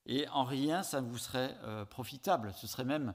et 0.07 0.29
en 0.29 0.45
rien 0.45 0.83
ça 0.83 1.01
vous 1.01 1.19
serait 1.19 1.57
euh, 1.63 1.85
profitable. 1.85 2.53
Ce 2.55 2.67
serait 2.67 2.85
même 2.85 3.15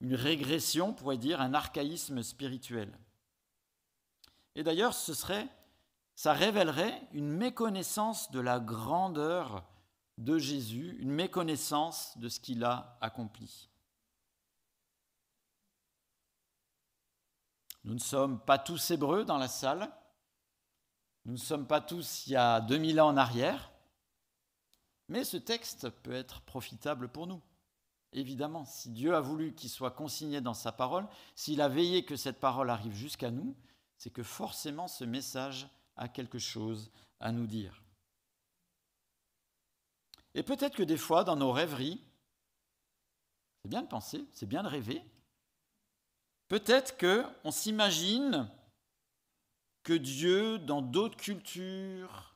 une 0.00 0.14
régression, 0.14 0.90
on 0.90 0.94
pourrait 0.94 1.18
dire, 1.18 1.40
un 1.40 1.54
archaïsme 1.54 2.22
spirituel. 2.22 2.96
Et 4.54 4.62
d'ailleurs, 4.62 4.94
ce 4.94 5.14
serait, 5.14 5.48
ça 6.14 6.32
révélerait 6.32 7.08
une 7.12 7.30
méconnaissance 7.30 8.30
de 8.30 8.40
la 8.40 8.60
grandeur 8.60 9.64
de 10.18 10.38
Jésus, 10.38 10.96
une 11.00 11.12
méconnaissance 11.12 12.16
de 12.18 12.28
ce 12.28 12.40
qu'il 12.40 12.64
a 12.64 12.98
accompli. 13.00 13.70
Nous 17.84 17.94
ne 17.94 18.00
sommes 18.00 18.38
pas 18.40 18.58
tous 18.58 18.90
hébreux 18.90 19.24
dans 19.24 19.38
la 19.38 19.48
salle. 19.48 19.90
Nous 21.24 21.32
ne 21.32 21.38
sommes 21.38 21.66
pas 21.66 21.80
tous 21.80 22.26
il 22.26 22.32
y 22.32 22.36
a 22.36 22.60
2000 22.60 23.00
ans 23.00 23.08
en 23.08 23.16
arrière. 23.16 23.69
Mais 25.10 25.24
ce 25.24 25.36
texte 25.36 25.90
peut 25.90 26.14
être 26.14 26.40
profitable 26.40 27.08
pour 27.08 27.26
nous. 27.26 27.42
Évidemment, 28.12 28.64
si 28.64 28.88
Dieu 28.88 29.14
a 29.14 29.20
voulu 29.20 29.54
qu'il 29.54 29.68
soit 29.68 29.90
consigné 29.90 30.40
dans 30.40 30.54
sa 30.54 30.72
parole, 30.72 31.06
s'il 31.34 31.60
a 31.60 31.68
veillé 31.68 32.04
que 32.04 32.16
cette 32.16 32.40
parole 32.40 32.70
arrive 32.70 32.94
jusqu'à 32.94 33.30
nous, 33.30 33.54
c'est 33.98 34.10
que 34.10 34.22
forcément 34.22 34.88
ce 34.88 35.04
message 35.04 35.68
a 35.96 36.08
quelque 36.08 36.38
chose 36.38 36.90
à 37.20 37.30
nous 37.30 37.46
dire. 37.46 37.82
Et 40.34 40.42
peut-être 40.42 40.76
que 40.76 40.82
des 40.82 40.96
fois, 40.96 41.24
dans 41.24 41.36
nos 41.36 41.52
rêveries, 41.52 42.00
c'est 43.62 43.68
bien 43.68 43.82
de 43.82 43.88
penser, 43.88 44.24
c'est 44.32 44.46
bien 44.46 44.62
de 44.62 44.68
rêver, 44.68 45.04
Peut-être 46.50 46.98
qu'on 46.98 47.52
s'imagine 47.52 48.50
que 49.84 49.92
Dieu, 49.92 50.58
dans 50.58 50.82
d'autres 50.82 51.16
cultures, 51.16 52.34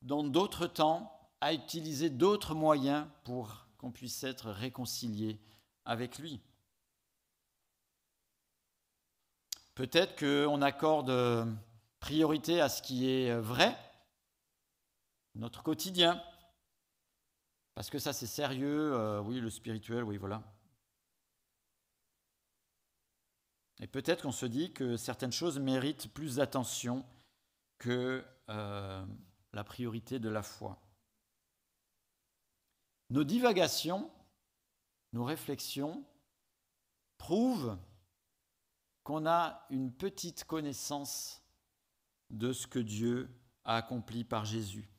dans 0.00 0.22
d'autres 0.22 0.68
temps, 0.68 1.13
a 1.44 1.52
utilisé 1.52 2.08
d'autres 2.08 2.54
moyens 2.54 3.06
pour 3.22 3.66
qu'on 3.76 3.92
puisse 3.92 4.24
être 4.24 4.50
réconcilié 4.50 5.38
avec 5.84 6.18
lui. 6.18 6.40
Peut-être 9.74 10.18
qu'on 10.18 10.62
accorde 10.62 11.12
priorité 12.00 12.62
à 12.62 12.70
ce 12.70 12.80
qui 12.80 13.10
est 13.10 13.38
vrai, 13.38 13.76
notre 15.34 15.62
quotidien, 15.62 16.22
parce 17.74 17.90
que 17.90 17.98
ça 17.98 18.14
c'est 18.14 18.26
sérieux, 18.26 18.94
euh, 18.94 19.20
oui, 19.20 19.38
le 19.38 19.50
spirituel, 19.50 20.02
oui, 20.02 20.16
voilà. 20.16 20.42
Et 23.80 23.86
peut-être 23.86 24.22
qu'on 24.22 24.32
se 24.32 24.46
dit 24.46 24.72
que 24.72 24.96
certaines 24.96 25.32
choses 25.32 25.58
méritent 25.58 26.10
plus 26.14 26.36
d'attention 26.36 27.04
que 27.76 28.24
euh, 28.48 29.04
la 29.52 29.64
priorité 29.64 30.18
de 30.18 30.30
la 30.30 30.42
foi. 30.42 30.80
Nos 33.14 33.22
divagations, 33.22 34.10
nos 35.12 35.22
réflexions 35.22 36.04
prouvent 37.16 37.78
qu'on 39.04 39.24
a 39.24 39.64
une 39.70 39.92
petite 39.92 40.42
connaissance 40.42 41.40
de 42.30 42.52
ce 42.52 42.66
que 42.66 42.80
Dieu 42.80 43.30
a 43.64 43.76
accompli 43.76 44.24
par 44.24 44.44
Jésus. 44.44 44.90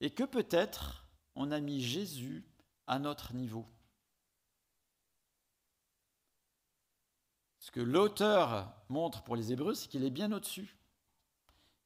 Et 0.00 0.14
que 0.14 0.22
peut-être 0.22 1.08
on 1.34 1.50
a 1.50 1.58
mis 1.58 1.80
Jésus 1.80 2.44
à 2.86 3.00
notre 3.00 3.34
niveau. 3.34 3.66
Ce 7.58 7.72
que 7.72 7.80
l'auteur 7.80 8.72
montre 8.88 9.24
pour 9.24 9.34
les 9.34 9.52
Hébreux, 9.52 9.74
c'est 9.74 9.88
qu'il 9.88 10.04
est 10.04 10.10
bien 10.10 10.30
au-dessus. 10.30 10.76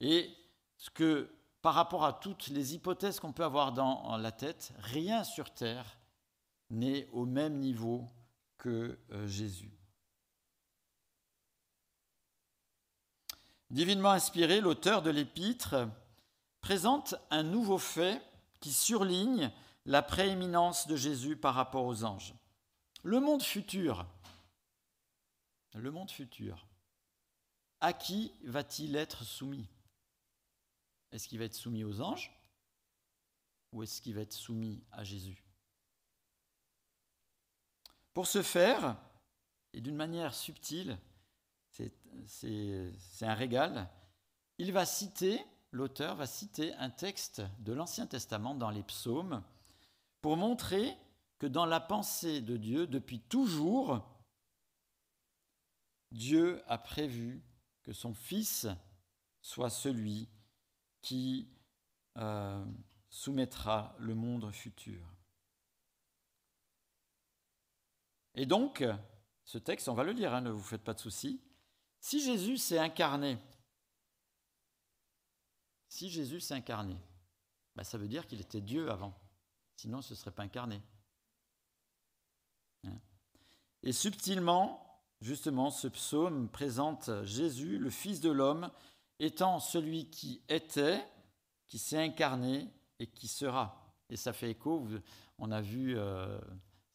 Et 0.01 0.31
ce 0.77 0.91
que, 0.91 1.35
par 1.63 1.75
rapport 1.75 2.05
à 2.05 2.13
toutes 2.13 2.49
les 2.49 2.75
hypothèses 2.75 3.21
qu'on 3.21 3.33
peut 3.33 3.45
avoir 3.45 3.73
dans 3.73 4.17
la 4.17 4.33
tête, 4.33 4.73
rien 4.79 5.25
sur 5.25 5.53
terre 5.53 5.99
n'est 6.71 7.09
au 7.13 7.27
même 7.27 7.59
niveau 7.59 8.09
que 8.59 8.99
euh, 9.11 9.27
Jésus. 9.27 9.73
Divinement 13.71 14.11
inspiré, 14.11 14.61
l'auteur 14.61 15.03
de 15.03 15.11
l'épître 15.11 15.89
présente 16.61 17.15
un 17.31 17.43
nouveau 17.43 17.79
fait 17.79 18.21
qui 18.61 18.73
surligne 18.73 19.51
la 19.87 20.03
prééminence 20.03 20.87
de 20.87 20.97
Jésus 20.97 21.37
par 21.37 21.55
rapport 21.55 21.87
aux 21.87 22.05
anges. 22.05 22.35
Le 23.03 23.21
monde 23.21 23.43
futur, 23.43 24.07
le 25.75 25.91
monde 25.91 26.11
futur, 26.11 26.67
à 27.81 27.93
qui 27.93 28.33
va-t-il 28.45 28.97
être 28.97 29.25
soumis? 29.25 29.69
Est-ce 31.13 31.29
qu'il 31.29 31.39
va 31.39 31.45
être 31.45 31.55
soumis 31.55 31.85
aux 31.85 32.01
anges 32.01 32.37
ou 33.73 33.83
est-ce 33.83 34.01
qu'il 34.03 34.15
va 34.15 34.23
être 34.23 34.33
soumis 34.33 34.83
à 34.91 35.05
Jésus? 35.05 35.45
Pour 38.15 38.27
ce 38.27 38.43
faire, 38.43 38.97
et 39.73 39.81
d'une 39.81 39.97
manière 39.97 40.35
subtile, 40.35 40.99
c'est 41.71 41.93
un 43.23 43.35
régal, 43.35 43.89
il 44.59 44.73
va 44.73 44.85
citer, 44.85 45.45
l'auteur 45.71 46.17
va 46.17 46.27
citer 46.27 46.75
un 46.75 46.91
texte 46.91 47.43
de 47.61 47.73
l'Ancien 47.73 48.07
Testament 48.07 48.55
dans 48.55 48.71
les 48.71 48.83
psaumes 48.83 49.43
pour 50.21 50.37
montrer 50.37 50.97
que 51.39 51.47
dans 51.47 51.67
la 51.67 51.81
pensée 51.81 52.41
de 52.41 52.57
Dieu, 52.57 52.87
depuis 52.87 53.21
toujours, 53.21 54.05
Dieu 56.11 56.63
a 56.67 56.77
prévu 56.77 57.43
que 57.83 57.93
son 57.93 58.13
Fils 58.13 58.67
soit 59.41 59.71
celui 59.71 60.29
qui 61.03 61.49
euh, 62.19 62.65
soumettra 63.09 63.95
le 63.99 64.15
monde 64.15 64.51
futur. 64.53 65.03
Et 68.35 68.47
donc, 68.47 68.85
ce 69.45 69.59
texte, 69.59 69.89
on 69.89 69.95
va 69.95 70.05
le 70.05 70.13
lire, 70.13 70.35
hein, 70.35 70.41
ne 70.41 70.51
vous 70.51 70.63
faites 70.63 70.85
pas 70.85 70.95
de 70.95 71.01
soucis. 71.01 71.41
Si 72.01 72.23
Jésus 72.23 72.59
s'est 72.59 72.79
incarné, 72.79 73.39
si 75.89 76.09
Jésus 76.09 76.41
s'est 76.41 76.55
incarné, 76.55 76.97
ben, 77.75 77.83
ça 77.83 77.99
veut 77.99 78.09
dire 78.09 78.27
qu'il 78.27 78.41
était 78.41 78.61
Dieu 78.61 78.91
avant. 78.91 79.19
Sinon, 79.77 80.03
ce 80.03 80.15
ne 80.15 80.19
serait 80.19 80.31
pas 80.31 80.45
incarné. 80.45 80.81
Hein. 82.85 82.99
Et 83.83 83.93
subtilement, 83.93 84.91
Justement, 85.21 85.71
ce 85.71 85.87
psaume 85.87 86.49
présente 86.49 87.11
Jésus, 87.25 87.77
le 87.77 87.91
Fils 87.91 88.23
de 88.23 88.31
l'homme, 88.31 88.71
étant 89.21 89.61
celui 89.61 90.11
qui 90.11 90.43
était, 90.49 91.05
qui 91.69 91.79
s'est 91.79 92.03
incarné 92.03 92.69
et 92.99 93.07
qui 93.07 93.29
sera. 93.29 93.95
Et 94.09 94.17
ça 94.17 94.33
fait 94.33 94.51
écho, 94.51 94.89
on 95.39 95.53
a 95.53 95.61
vu 95.61 95.97
euh, 95.97 96.41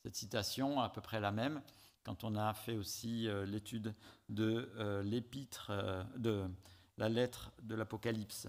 cette 0.03 0.15
citation 0.15 0.81
à 0.81 0.89
peu 0.89 0.99
près 0.99 1.21
la 1.21 1.31
même 1.31 1.61
quand 2.03 2.23
on 2.23 2.35
a 2.35 2.53
fait 2.53 2.75
aussi 2.75 3.27
euh, 3.27 3.45
l'étude 3.45 3.95
de 4.29 4.71
euh, 4.77 5.01
l'épître, 5.01 5.71
de 6.17 6.47
la 6.97 7.09
lettre 7.09 7.51
de 7.63 7.75
l'Apocalypse. 7.75 8.47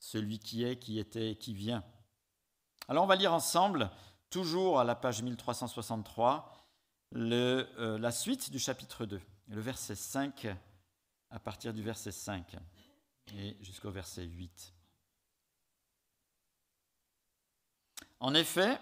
Celui 0.00 0.38
qui 0.38 0.64
est, 0.64 0.78
qui 0.78 0.98
était 0.98 1.36
qui 1.36 1.54
vient. 1.54 1.84
Alors 2.88 3.04
on 3.04 3.06
va 3.06 3.16
lire 3.16 3.34
ensemble, 3.34 3.90
toujours 4.30 4.80
à 4.80 4.84
la 4.84 4.94
page 4.94 5.22
1363, 5.22 6.52
le, 7.12 7.68
euh, 7.78 7.98
la 7.98 8.10
suite 8.10 8.50
du 8.50 8.58
chapitre 8.58 9.06
2, 9.06 9.20
le 9.48 9.60
verset 9.60 9.94
5, 9.94 10.46
à 11.30 11.38
partir 11.38 11.74
du 11.74 11.82
verset 11.82 12.12
5 12.12 12.56
et 13.36 13.56
jusqu'au 13.60 13.90
verset 13.90 14.24
8. 14.24 14.74
En 18.20 18.34
effet, 18.34 18.80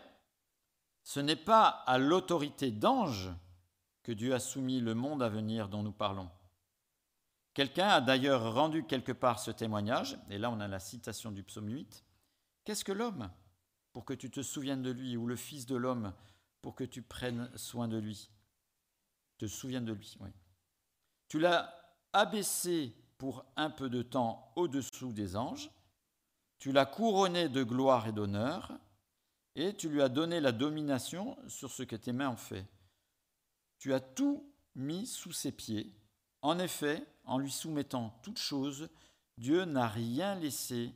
ce 1.03 1.21
n'est 1.21 1.37
pas 1.37 1.69
à 1.69 1.99
l'autorité 1.99 2.71
d'ange 2.71 3.31
que 4.03 4.13
Dieu 4.13 4.35
a 4.35 4.39
soumis 4.39 4.81
le 4.81 4.95
monde 4.95 5.23
à 5.23 5.29
venir 5.29 5.69
dont 5.69 5.83
nous 5.83 5.93
parlons. 5.93 6.31
Quelqu'un 7.55 7.89
a 7.89 8.01
d'ailleurs 8.01 8.55
rendu 8.55 8.85
quelque 8.85 9.13
part 9.13 9.39
ce 9.39 9.51
témoignage, 9.51 10.19
et 10.31 10.39
là 10.39 10.51
on 10.51 10.61
a 10.61 10.69
la 10.69 10.79
citation 10.79 11.33
du 11.33 11.43
psaume 11.43 11.71
8. 11.71 12.05
Qu'est-ce 12.65 12.85
que 12.85 12.93
l'homme 12.93 13.31
pour 13.93 14.05
que 14.05 14.15
tu 14.15 14.31
te 14.31 14.43
souviennes 14.43 14.83
de 14.83 14.91
lui, 14.91 15.17
ou 15.17 15.27
le 15.27 15.37
Fils 15.37 15.65
de 15.65 15.77
l'homme 15.77 16.13
pour 16.61 16.75
que 16.75 16.85
tu 16.85 17.03
prennes 17.03 17.51
soin 17.57 17.89
de 17.89 17.97
lui? 17.97 18.31
Te 19.39 19.47
souviens 19.47 19.81
de 19.81 19.93
lui, 19.93 20.17
oui. 20.21 20.31
Tu 21.29 21.39
l'as 21.39 21.75
abaissé 22.13 22.95
pour 23.19 23.45
un 23.57 23.71
peu 23.71 23.89
de 23.89 24.03
temps 24.03 24.53
au-dessous 24.57 25.13
des 25.13 25.37
anges, 25.37 25.71
tu 26.59 26.73
l'as 26.73 26.87
couronné 26.87 27.49
de 27.49 27.63
gloire 27.63 28.07
et 28.07 28.13
d'honneur, 28.13 28.73
et 29.55 29.75
tu 29.75 29.89
lui 29.89 30.03
as 30.03 30.09
donné 30.09 30.41
la 30.41 30.53
domination 30.53 31.37
sur 31.49 31.71
ce 31.71 31.83
que 31.83 31.97
tes 31.97 32.13
mains 32.13 32.31
ont 32.31 32.37
fait. 32.37 32.67
Tu 33.79 33.95
as 33.95 34.01
tout 34.01 34.53
mis 34.75 35.07
sous 35.07 35.33
ses 35.33 35.53
pieds. 35.53 35.95
En 36.43 36.59
effet, 36.59 37.07
en 37.25 37.39
lui 37.39 37.51
soumettant 37.51 38.19
toutes 38.23 38.39
choses, 38.39 38.89
Dieu 39.39 39.65
n'a 39.65 39.89
rien 39.89 40.35
laissé 40.35 40.95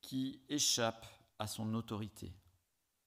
qui 0.00 0.40
échappe 0.48 1.06
à 1.38 1.46
son 1.46 1.74
autorité. 1.74 2.32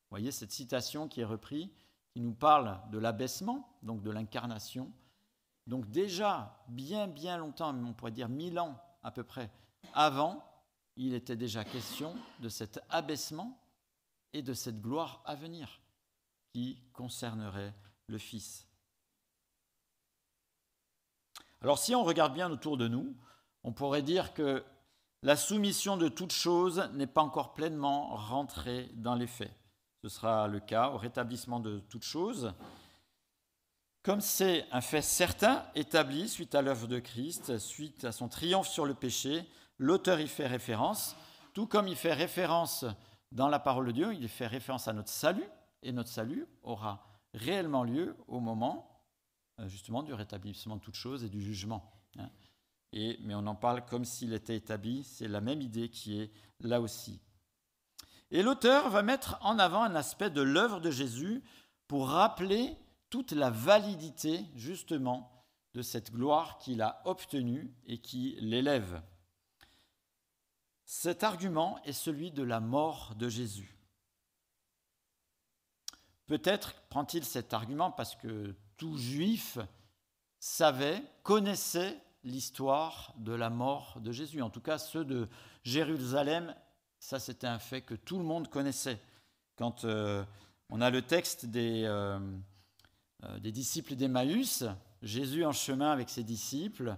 Voyez 0.10 0.32
cette 0.32 0.52
citation 0.52 1.08
qui 1.08 1.22
est 1.22 1.26
reprise 1.26 1.70
qui 2.12 2.22
nous 2.22 2.34
parle 2.34 2.80
de 2.92 2.98
l'abaissement, 2.98 3.78
donc 3.84 4.02
de 4.02 4.10
l'incarnation. 4.10 4.92
Donc 5.70 5.88
déjà, 5.92 6.58
bien 6.68 7.08
bien 7.08 7.38
longtemps, 7.38 7.76
on 7.76 7.94
pourrait 7.94 8.12
dire 8.12 8.28
mille 8.28 8.58
ans 8.60 8.82
à 9.04 9.12
peu 9.12 9.24
près, 9.24 9.52
avant, 9.94 10.44
il 10.96 11.14
était 11.14 11.36
déjà 11.36 11.64
question 11.64 12.16
de 12.40 12.50
cet 12.50 12.80
abaissement 12.90 13.62
et 14.34 14.42
de 14.42 14.54
cette 14.56 14.82
gloire 14.82 15.22
à 15.26 15.36
venir 15.36 15.80
qui 16.54 16.82
concernerait 16.92 17.76
le 18.08 18.18
Fils. 18.18 18.68
Alors 21.62 21.78
si 21.78 21.94
on 21.94 22.04
regarde 22.04 22.34
bien 22.34 22.50
autour 22.50 22.76
de 22.76 22.88
nous, 22.88 23.16
on 23.64 23.72
pourrait 23.72 24.02
dire 24.02 24.34
que 24.34 24.66
la 25.22 25.36
soumission 25.36 25.98
de 25.98 26.08
toute 26.08 26.34
chose 26.34 26.90
n'est 26.94 27.06
pas 27.06 27.22
encore 27.22 27.54
pleinement 27.54 28.16
rentrée 28.16 28.90
dans 28.96 29.14
les 29.14 29.28
faits. 29.28 29.56
Ce 30.02 30.10
sera 30.10 30.48
le 30.48 30.62
cas 30.62 30.90
au 30.90 30.98
rétablissement 30.98 31.60
de 31.60 31.80
toute 31.80 32.06
chose. 32.06 32.56
Comme 34.02 34.22
c'est 34.22 34.66
un 34.72 34.82
fait 34.82 35.02
certain, 35.02 35.66
établi 35.76 36.30
suite 36.30 36.56
à 36.56 36.62
l'œuvre 36.62 36.88
de 36.88 37.00
Christ, 37.00 37.58
suite 37.58 38.06
à 38.06 38.12
son 38.12 38.30
triomphe 38.30 38.70
sur 38.70 38.86
le 38.86 38.94
péché, 38.94 39.46
l'auteur 39.78 40.22
y 40.22 40.28
fait 40.28 40.48
référence, 40.48 41.16
tout 41.54 41.68
comme 41.68 41.88
il 41.88 41.98
fait 41.98 42.14
référence 42.14 42.86
dans 43.32 43.50
la 43.50 43.60
parole 43.60 43.88
de 43.88 43.92
Dieu, 43.92 44.14
il 44.14 44.28
fait 44.30 44.48
référence 44.48 44.88
à 44.88 44.94
notre 44.94 45.10
salut, 45.10 45.48
et 45.84 45.92
notre 45.92 46.10
salut 46.10 46.48
aura 46.64 47.06
réellement 47.34 47.84
lieu 47.84 48.16
au 48.28 48.40
moment 48.40 48.90
euh, 49.60 49.68
justement 49.68 50.04
du 50.04 50.14
rétablissement 50.14 50.78
de 50.78 50.82
toute 50.82 50.96
chose 50.96 51.24
et 51.24 51.30
du 51.30 51.42
jugement. 51.42 51.92
Hein. 52.18 52.30
Et, 52.92 53.20
mais 53.22 53.36
on 53.36 53.46
en 53.48 53.56
parle 53.56 53.86
comme 53.86 54.06
s'il 54.06 54.34
était 54.34 54.56
établi, 54.56 55.04
c'est 55.04 55.28
la 55.28 55.42
même 55.42 55.62
idée 55.62 55.90
qui 55.90 56.20
est 56.20 56.32
là 56.62 56.82
aussi. 56.82 57.22
Et 58.32 58.44
l'auteur 58.44 58.90
va 58.90 59.04
mettre 59.04 59.38
en 59.42 59.60
avant 59.60 59.84
un 59.84 59.96
aspect 59.96 60.30
de 60.30 60.42
l'œuvre 60.42 60.80
de 60.80 60.92
Jésus 60.92 61.44
pour 61.88 62.10
rappeler 62.10 62.78
toute 63.10 63.32
la 63.32 63.50
validité 63.50 64.46
justement 64.56 65.46
de 65.74 65.82
cette 65.82 66.12
gloire 66.12 66.58
qu'il 66.60 66.82
a 66.82 67.02
obtenue 67.06 67.74
et 67.86 68.00
qui 68.00 68.38
l'élève. 68.40 69.02
Cet 70.86 71.24
argument 71.24 71.80
est 71.84 71.94
celui 71.94 72.32
de 72.32 72.44
la 72.44 72.60
mort 72.60 73.16
de 73.16 73.30
Jésus. 73.30 73.78
Peut-être 76.26 76.74
prend-il 76.90 77.24
cet 77.24 77.54
argument 77.54 77.92
parce 77.92 78.16
que 78.16 78.56
tout 78.78 78.98
juif 78.98 79.58
savait, 80.40 81.04
connaissait 81.24 82.02
l'histoire 82.24 83.14
de 83.18 83.34
la 83.34 83.50
mort 83.50 84.00
de 84.02 84.12
Jésus. 84.12 84.42
En 84.42 84.50
tout 84.50 84.62
cas, 84.62 84.78
ceux 84.78 85.06
de 85.06 85.28
Jérusalem 85.64 86.56
ça, 87.00 87.18
c'était 87.18 87.48
un 87.48 87.60
fait 87.60 87.82
que 87.82 87.96
tout 87.96 88.18
le 88.18 88.26
monde 88.26 88.50
connaissait. 88.50 89.00
Quand 89.56 89.86
euh, 89.86 90.24
on 90.70 90.82
a 90.82 90.90
le 90.90 91.02
texte 91.02 91.46
des, 91.46 91.84
euh, 91.86 92.20
des 93.40 93.52
disciples 93.52 93.96
d'Emmaüs, 93.96 94.64
Jésus 95.02 95.46
en 95.46 95.52
chemin 95.52 95.92
avec 95.92 96.10
ses 96.10 96.24
disciples, 96.24 96.98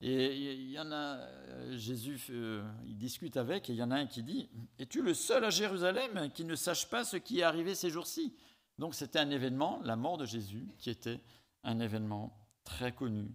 Et 0.00 0.36
il 0.36 0.70
y 0.70 0.80
en 0.80 0.90
a, 0.90 1.16
euh, 1.16 1.78
Jésus, 1.78 2.20
euh, 2.30 2.68
discute 2.86 3.36
avec, 3.36 3.70
et 3.70 3.72
il 3.72 3.76
y 3.76 3.82
en 3.82 3.92
a 3.92 3.96
un 3.96 4.06
qui 4.06 4.24
dit 4.24 4.48
Es-tu 4.78 5.00
le 5.00 5.14
seul 5.14 5.44
à 5.44 5.50
Jérusalem 5.50 6.30
qui 6.32 6.44
ne 6.44 6.56
sache 6.56 6.88
pas 6.88 7.04
ce 7.04 7.16
qui 7.16 7.40
est 7.40 7.44
arrivé 7.44 7.76
ces 7.76 7.90
jours-ci? 7.90 8.34
Donc 8.78 8.96
c'était 8.96 9.20
un 9.20 9.30
événement, 9.30 9.80
la 9.84 9.94
mort 9.94 10.18
de 10.18 10.26
Jésus, 10.26 10.66
qui 10.78 10.90
était 10.90 11.20
un 11.62 11.78
événement 11.78 12.36
très 12.64 12.92
connu 12.92 13.32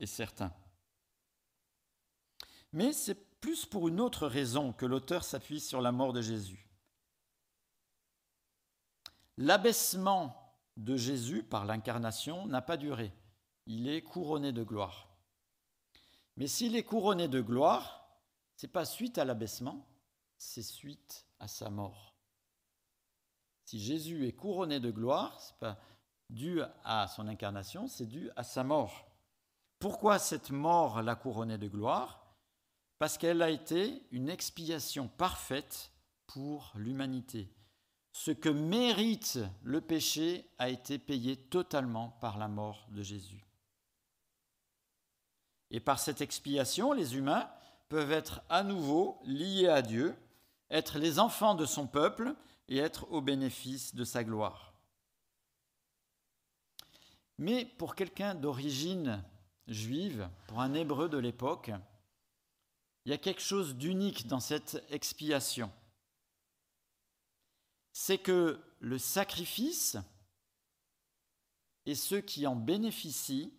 et 0.00 0.06
certain. 0.06 0.52
Mais 2.72 2.94
c'est 2.94 3.38
plus 3.40 3.66
pour 3.66 3.88
une 3.88 4.00
autre 4.00 4.26
raison 4.26 4.72
que 4.72 4.86
l'auteur 4.86 5.22
s'appuie 5.22 5.60
sur 5.60 5.82
la 5.82 5.92
mort 5.92 6.14
de 6.14 6.22
Jésus. 6.22 6.66
L'abaissement 9.36 10.45
de 10.76 10.96
Jésus 10.96 11.42
par 11.42 11.64
l'incarnation 11.64 12.46
n'a 12.46 12.62
pas 12.62 12.76
duré. 12.76 13.12
Il 13.66 13.88
est 13.88 14.02
couronné 14.02 14.52
de 14.52 14.62
gloire. 14.62 15.08
Mais 16.36 16.46
s'il 16.46 16.76
est 16.76 16.84
couronné 16.84 17.28
de 17.28 17.40
gloire, 17.40 18.06
ce 18.56 18.66
n'est 18.66 18.72
pas 18.72 18.84
suite 18.84 19.18
à 19.18 19.24
l'abaissement, 19.24 19.86
c'est 20.38 20.62
suite 20.62 21.26
à 21.38 21.48
sa 21.48 21.70
mort. 21.70 22.14
Si 23.64 23.80
Jésus 23.80 24.26
est 24.26 24.32
couronné 24.32 24.78
de 24.80 24.90
gloire, 24.90 25.40
ce 25.40 25.52
n'est 25.52 25.58
pas 25.58 25.78
dû 26.30 26.60
à 26.84 27.08
son 27.08 27.26
incarnation, 27.26 27.88
c'est 27.88 28.06
dû 28.06 28.30
à 28.36 28.44
sa 28.44 28.64
mort. 28.64 29.10
Pourquoi 29.78 30.18
cette 30.18 30.50
mort 30.50 31.02
l'a 31.02 31.14
couronné 31.14 31.58
de 31.58 31.68
gloire? 31.68 32.34
Parce 32.98 33.18
qu'elle 33.18 33.42
a 33.42 33.50
été 33.50 34.02
une 34.10 34.28
expiation 34.30 35.08
parfaite 35.08 35.92
pour 36.26 36.72
l'humanité. 36.76 37.55
Ce 38.18 38.30
que 38.30 38.48
mérite 38.48 39.38
le 39.62 39.82
péché 39.82 40.48
a 40.58 40.70
été 40.70 40.98
payé 40.98 41.36
totalement 41.36 42.16
par 42.22 42.38
la 42.38 42.48
mort 42.48 42.88
de 42.90 43.02
Jésus. 43.02 43.44
Et 45.70 45.80
par 45.80 45.98
cette 45.98 46.22
expiation, 46.22 46.94
les 46.94 47.14
humains 47.14 47.46
peuvent 47.90 48.12
être 48.12 48.40
à 48.48 48.62
nouveau 48.62 49.20
liés 49.24 49.68
à 49.68 49.82
Dieu, 49.82 50.16
être 50.70 50.98
les 50.98 51.18
enfants 51.18 51.54
de 51.54 51.66
son 51.66 51.86
peuple 51.86 52.34
et 52.68 52.78
être 52.78 53.06
au 53.12 53.20
bénéfice 53.20 53.94
de 53.94 54.02
sa 54.02 54.24
gloire. 54.24 54.72
Mais 57.36 57.66
pour 57.66 57.94
quelqu'un 57.94 58.34
d'origine 58.34 59.22
juive, 59.68 60.26
pour 60.46 60.62
un 60.62 60.72
hébreu 60.72 61.10
de 61.10 61.18
l'époque, 61.18 61.70
il 63.04 63.10
y 63.10 63.14
a 63.14 63.18
quelque 63.18 63.42
chose 63.42 63.76
d'unique 63.76 64.26
dans 64.26 64.40
cette 64.40 64.82
expiation. 64.88 65.70
C'est 67.98 68.18
que 68.18 68.62
le 68.80 68.98
sacrifice 68.98 69.96
et 71.86 71.94
ceux 71.94 72.20
qui 72.20 72.46
en 72.46 72.54
bénéficient 72.54 73.54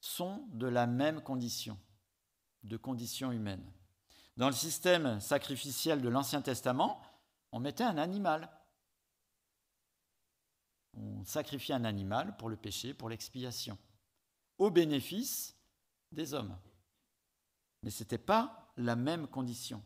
sont 0.00 0.48
de 0.54 0.66
la 0.66 0.86
même 0.86 1.20
condition, 1.20 1.78
de 2.62 2.78
condition 2.78 3.32
humaine. 3.32 3.62
Dans 4.38 4.46
le 4.46 4.54
système 4.54 5.20
sacrificiel 5.20 6.00
de 6.00 6.08
l'Ancien 6.08 6.40
Testament, 6.40 7.02
on 7.52 7.60
mettait 7.60 7.84
un 7.84 7.98
animal. 7.98 8.50
On 10.94 11.22
sacrifiait 11.26 11.74
un 11.74 11.84
animal 11.84 12.38
pour 12.38 12.48
le 12.48 12.56
péché, 12.56 12.94
pour 12.94 13.10
l'expiation, 13.10 13.76
au 14.56 14.70
bénéfice 14.70 15.54
des 16.10 16.32
hommes. 16.32 16.58
Mais 17.82 17.90
ce 17.90 18.02
n'était 18.02 18.16
pas 18.16 18.72
la 18.78 18.96
même 18.96 19.26
condition. 19.26 19.84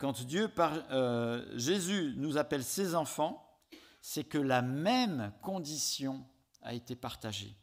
Quand 0.00 0.22
Dieu, 0.22 0.50
euh, 0.58 1.44
Jésus 1.58 2.14
nous 2.16 2.38
appelle 2.38 2.64
ses 2.64 2.94
enfants, 2.94 3.60
c'est 4.00 4.24
que 4.24 4.38
la 4.38 4.62
même 4.62 5.30
condition 5.42 6.24
a 6.62 6.72
été 6.72 6.96
partagée. 6.96 7.54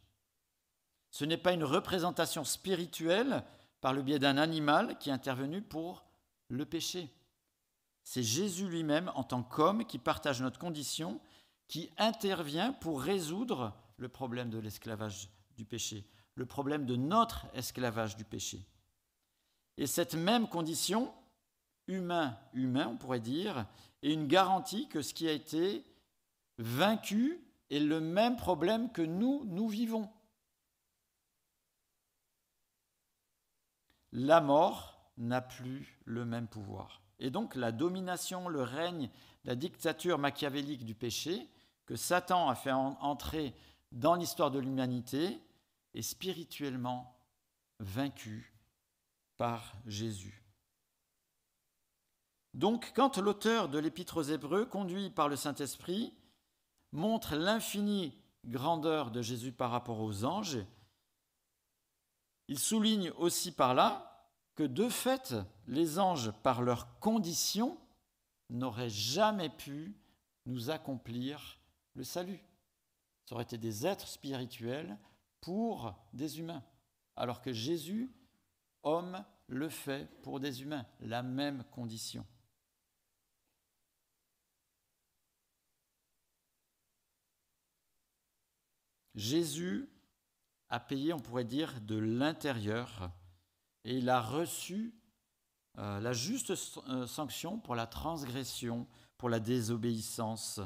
Ce 1.10 1.24
n'est 1.24 1.36
pas 1.36 1.52
une 1.52 1.64
représentation 1.64 2.44
spirituelle 2.44 3.42
par 3.80 3.92
le 3.92 4.02
biais 4.02 4.20
d'un 4.20 4.38
animal 4.38 4.98
qui 4.98 5.10
est 5.10 5.12
intervenu 5.12 5.62
pour 5.62 6.04
le 6.46 6.64
péché. 6.64 7.12
C'est 8.04 8.22
Jésus 8.22 8.68
lui-même 8.68 9.10
en 9.16 9.24
tant 9.24 9.42
qu'homme 9.42 9.84
qui 9.84 9.98
partage 9.98 10.40
notre 10.40 10.60
condition, 10.60 11.20
qui 11.66 11.90
intervient 11.98 12.72
pour 12.72 13.02
résoudre 13.02 13.76
le 13.96 14.08
problème 14.08 14.48
de 14.48 14.58
l'esclavage 14.58 15.28
du 15.56 15.64
péché, 15.64 16.06
le 16.36 16.46
problème 16.46 16.86
de 16.86 16.94
notre 16.94 17.46
esclavage 17.54 18.16
du 18.16 18.24
péché. 18.24 18.64
Et 19.76 19.88
cette 19.88 20.14
même 20.14 20.48
condition, 20.48 21.12
humain-humain, 21.88 22.88
on 22.88 22.96
pourrait 22.96 23.20
dire, 23.20 23.66
est 24.02 24.12
une 24.12 24.28
garantie 24.28 24.88
que 24.88 25.02
ce 25.02 25.14
qui 25.14 25.28
a 25.28 25.32
été 25.32 25.84
vaincu 26.58 27.40
est 27.70 27.80
le 27.80 28.00
même 28.00 28.36
problème 28.36 28.90
que 28.92 29.02
nous, 29.02 29.42
nous 29.46 29.68
vivons. 29.68 30.08
la 34.12 34.40
mort 34.40 35.00
n'a 35.16 35.40
plus 35.40 35.98
le 36.04 36.24
même 36.24 36.48
pouvoir. 36.48 37.02
Et 37.18 37.30
donc 37.30 37.54
la 37.54 37.72
domination, 37.72 38.48
le 38.48 38.62
règne, 38.62 39.10
la 39.44 39.54
dictature 39.54 40.18
machiavélique 40.18 40.84
du 40.84 40.94
péché 40.94 41.48
que 41.86 41.96
Satan 41.96 42.48
a 42.48 42.54
fait 42.54 42.72
entrer 42.72 43.54
dans 43.92 44.14
l'histoire 44.14 44.50
de 44.50 44.58
l'humanité 44.58 45.40
est 45.94 46.02
spirituellement 46.02 47.16
vaincu 47.80 48.54
par 49.36 49.74
Jésus. 49.86 50.42
Donc 52.58 52.90
quand 52.96 53.18
l'auteur 53.18 53.68
de 53.68 53.78
l'Épître 53.78 54.16
aux 54.16 54.22
Hébreux, 54.22 54.66
conduit 54.66 55.10
par 55.10 55.28
le 55.28 55.36
Saint-Esprit, 55.36 56.12
montre 56.90 57.36
l'infinie 57.36 58.12
grandeur 58.44 59.12
de 59.12 59.22
Jésus 59.22 59.52
par 59.52 59.70
rapport 59.70 60.00
aux 60.00 60.24
anges, 60.24 60.58
il 62.48 62.58
souligne 62.58 63.12
aussi 63.12 63.52
par 63.52 63.74
là 63.74 64.26
que 64.56 64.64
de 64.64 64.88
fait, 64.88 65.36
les 65.68 66.00
anges, 66.00 66.32
par 66.42 66.62
leur 66.62 66.98
condition, 66.98 67.78
n'auraient 68.50 68.90
jamais 68.90 69.50
pu 69.50 69.94
nous 70.44 70.68
accomplir 70.70 71.60
le 71.94 72.02
salut. 72.02 72.40
Ça 73.26 73.36
aurait 73.36 73.44
été 73.44 73.56
des 73.56 73.86
êtres 73.86 74.08
spirituels 74.08 74.98
pour 75.40 75.94
des 76.12 76.40
humains, 76.40 76.64
alors 77.14 77.40
que 77.40 77.52
Jésus, 77.52 78.10
homme, 78.82 79.24
le 79.46 79.68
fait 79.68 80.10
pour 80.22 80.40
des 80.40 80.62
humains, 80.62 80.86
la 80.98 81.22
même 81.22 81.62
condition. 81.70 82.26
Jésus 89.18 89.90
a 90.68 90.78
payé, 90.78 91.12
on 91.12 91.18
pourrait 91.18 91.44
dire, 91.44 91.80
de 91.80 91.96
l'intérieur, 91.96 93.10
et 93.84 93.96
il 93.96 94.08
a 94.08 94.20
reçu 94.20 94.94
euh, 95.78 95.98
la 96.00 96.12
juste 96.12 96.52
euh, 96.88 97.06
sanction 97.06 97.58
pour 97.58 97.74
la 97.74 97.86
transgression, 97.86 98.86
pour 99.16 99.28
la 99.28 99.40
désobéissance 99.40 100.60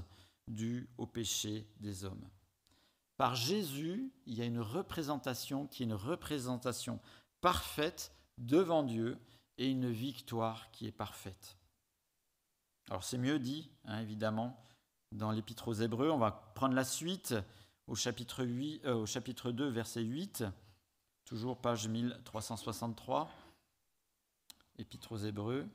due 0.49 0.89
au 0.99 1.07
péché 1.07 1.67
des 1.81 2.05
hommes. 2.05 2.29
Par 3.17 3.37
Jésus, 3.37 4.13
il 4.27 4.35
y 4.35 4.43
a 4.43 4.47
une 4.47 4.61
représentation 4.61 5.67
qui 5.67 5.83
est 5.83 5.87
une 5.87 5.95
représentation 5.95 7.01
parfaite 7.41 8.13
devant 8.37 8.83
Dieu 8.83 9.19
et 9.57 9.69
une 9.71 9.91
victoire 9.91 10.71
qui 10.73 10.87
est 10.87 10.93
parfaite. 10.93 11.57
Alors 12.91 13.05
c'est 13.05 13.19
mieux 13.19 13.39
dit, 13.39 13.71
hein, 13.85 14.01
évidemment, 14.01 14.61
dans 15.13 15.31
l'Épître 15.31 15.69
aux 15.69 15.75
Hébreux. 15.75 16.11
On 16.11 16.19
va 16.19 16.53
prendre 16.55 16.75
la 16.75 16.85
suite 16.85 17.35
au 17.87 17.95
chapitre, 17.95 18.45
8, 18.45 18.85
euh, 18.85 19.53
2, 19.53 19.69
verset 19.69 20.03
8, 20.03 20.45
toujours 21.25 21.61
page 21.61 21.89
1363, 21.89 23.31
Épître 24.79 25.13
aux 25.13 25.19
Hébreux. 25.19 25.67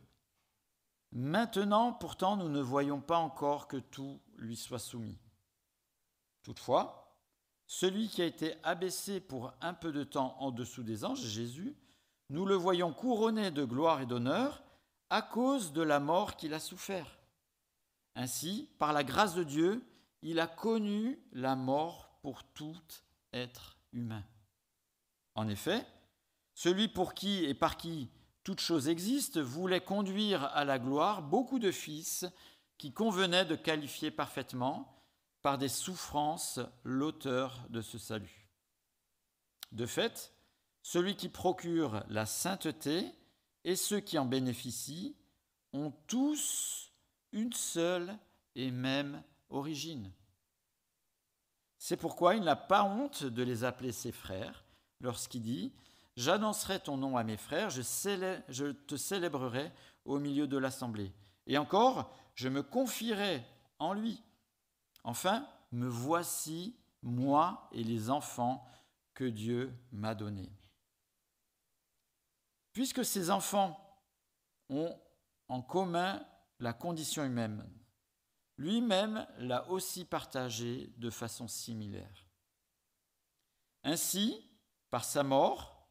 Maintenant, 1.11 1.93
pourtant, 1.93 2.35
nous 2.35 2.49
ne 2.49 2.61
voyons 2.61 2.99
pas 2.99 3.17
encore 3.17 3.67
que 3.67 3.77
tout 3.77 4.19
lui 4.37 4.55
soit 4.55 4.79
soumis. 4.79 5.17
Toutefois, 6.43 7.15
celui 7.65 8.07
qui 8.07 8.21
a 8.21 8.25
été 8.25 8.55
abaissé 8.63 9.19
pour 9.19 9.53
un 9.61 9.73
peu 9.73 9.91
de 9.91 10.03
temps 10.03 10.35
en 10.39 10.51
dessous 10.51 10.83
des 10.83 11.05
anges, 11.05 11.21
Jésus, 11.21 11.75
nous 12.29 12.45
le 12.45 12.55
voyons 12.55 12.93
couronné 12.93 13.51
de 13.51 13.63
gloire 13.63 14.01
et 14.01 14.05
d'honneur 14.05 14.63
à 15.09 15.21
cause 15.21 15.71
de 15.73 15.81
la 15.81 15.99
mort 15.99 16.35
qu'il 16.35 16.53
a 16.53 16.59
souffert. 16.59 17.17
Ainsi, 18.15 18.69
par 18.79 18.93
la 18.93 19.03
grâce 19.03 19.35
de 19.35 19.43
Dieu, 19.43 19.85
il 20.21 20.39
a 20.39 20.47
connu 20.47 21.19
la 21.31 21.55
mort 21.55 22.17
pour 22.21 22.43
tout 22.43 22.77
être 23.33 23.77
humain. 23.91 24.23
En 25.35 25.47
effet, 25.47 25.85
celui 26.53 26.87
pour 26.87 27.13
qui 27.13 27.45
et 27.45 27.53
par 27.53 27.77
qui 27.77 28.09
toute 28.43 28.59
chose 28.61 28.87
existe 28.87 29.39
voulait 29.39 29.81
conduire 29.81 30.45
à 30.45 30.65
la 30.65 30.79
gloire 30.79 31.21
beaucoup 31.21 31.59
de 31.59 31.71
fils 31.71 32.25
qui 32.77 32.93
convenaient 32.93 33.45
de 33.45 33.55
qualifier 33.55 34.09
parfaitement 34.09 35.03
par 35.41 35.57
des 35.57 35.69
souffrances 35.69 36.59
l'auteur 36.83 37.65
de 37.69 37.81
ce 37.81 37.97
salut. 37.97 38.49
De 39.71 39.85
fait, 39.85 40.33
celui 40.81 41.15
qui 41.15 41.29
procure 41.29 42.03
la 42.07 42.25
sainteté 42.25 43.11
et 43.63 43.75
ceux 43.75 43.99
qui 43.99 44.17
en 44.17 44.25
bénéficient 44.25 45.15
ont 45.73 45.91
tous 46.07 46.93
une 47.33 47.53
seule 47.53 48.17
et 48.55 48.71
même 48.71 49.21
origine. 49.49 50.11
C'est 51.77 51.97
pourquoi 51.97 52.35
il 52.35 52.43
n'a 52.43 52.55
pas 52.55 52.83
honte 52.83 53.23
de 53.23 53.43
les 53.43 53.63
appeler 53.63 53.91
ses 53.91 54.11
frères 54.11 54.65
lorsqu'il 55.01 55.41
dit 55.41 55.73
J'annoncerai 56.15 56.79
ton 56.79 56.97
nom 56.97 57.15
à 57.15 57.23
mes 57.23 57.37
frères, 57.37 57.69
je, 57.69 57.81
je 58.49 58.71
te 58.71 58.95
célébrerai 58.95 59.71
au 60.03 60.17
milieu 60.17 60.47
de 60.47 60.57
l'assemblée. 60.57 61.13
Et 61.45 61.59
encore, 61.59 62.11
je 62.33 62.49
me 62.49 62.63
confierai 62.63 63.45
en 63.77 63.93
lui. 63.93 64.23
Enfin, 65.03 65.47
me 65.71 65.87
voici, 65.87 66.75
moi 67.03 67.69
et 67.71 67.83
les 67.83 68.09
enfants 68.09 68.65
que 69.13 69.25
Dieu 69.25 69.71
m'a 69.91 70.15
donnés. 70.15 70.51
Puisque 72.73 73.05
ces 73.05 73.29
enfants 73.29 73.79
ont 74.69 74.99
en 75.47 75.61
commun 75.61 76.25
la 76.59 76.73
condition 76.73 77.23
humaine, 77.23 77.67
lui-même 78.57 79.27
l'a 79.37 79.67
aussi 79.69 80.05
partagée 80.05 80.91
de 80.97 81.09
façon 81.09 81.47
similaire. 81.47 82.27
Ainsi, 83.83 84.43
par 84.89 85.03
sa 85.03 85.23
mort, 85.23 85.87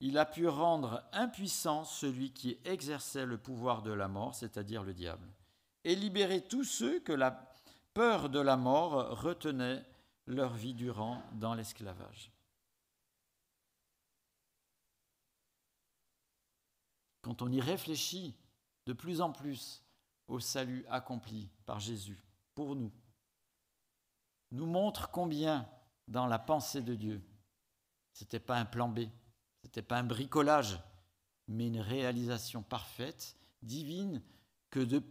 il 0.00 0.18
a 0.18 0.26
pu 0.26 0.46
rendre 0.48 1.02
impuissant 1.12 1.84
celui 1.84 2.32
qui 2.32 2.58
exerçait 2.64 3.24
le 3.24 3.38
pouvoir 3.38 3.82
de 3.82 3.92
la 3.92 4.08
mort, 4.08 4.34
c'est-à-dire 4.34 4.82
le 4.82 4.92
diable, 4.92 5.28
et 5.84 5.94
libérer 5.94 6.46
tous 6.46 6.64
ceux 6.64 7.00
que 7.00 7.12
la 7.12 7.48
peur 7.94 8.28
de 8.28 8.40
la 8.40 8.56
mort 8.56 9.20
retenait 9.22 9.84
leur 10.26 10.52
vie 10.52 10.74
durant 10.74 11.22
dans 11.32 11.54
l'esclavage. 11.54 12.32
Quand 17.22 17.42
on 17.42 17.50
y 17.50 17.60
réfléchit 17.60 18.34
de 18.84 18.92
plus 18.92 19.20
en 19.20 19.32
plus 19.32 19.82
au 20.28 20.40
salut 20.40 20.84
accompli 20.88 21.48
par 21.64 21.80
Jésus 21.80 22.18
pour 22.54 22.74
nous, 22.74 22.92
nous 24.50 24.66
montre 24.66 25.10
combien 25.10 25.68
dans 26.08 26.26
la 26.26 26.38
pensée 26.38 26.82
de 26.82 26.94
Dieu, 26.94 27.22
ce 28.12 28.24
n'était 28.24 28.40
pas 28.40 28.56
un 28.56 28.64
plan 28.64 28.88
B, 28.88 29.00
ce 29.00 29.66
n'était 29.66 29.82
pas 29.82 29.98
un 29.98 30.04
bricolage, 30.04 30.78
mais 31.48 31.66
une 31.66 31.80
réalisation 31.80 32.62
parfaite, 32.62 33.36
divine, 33.62 34.22
que 34.70 35.02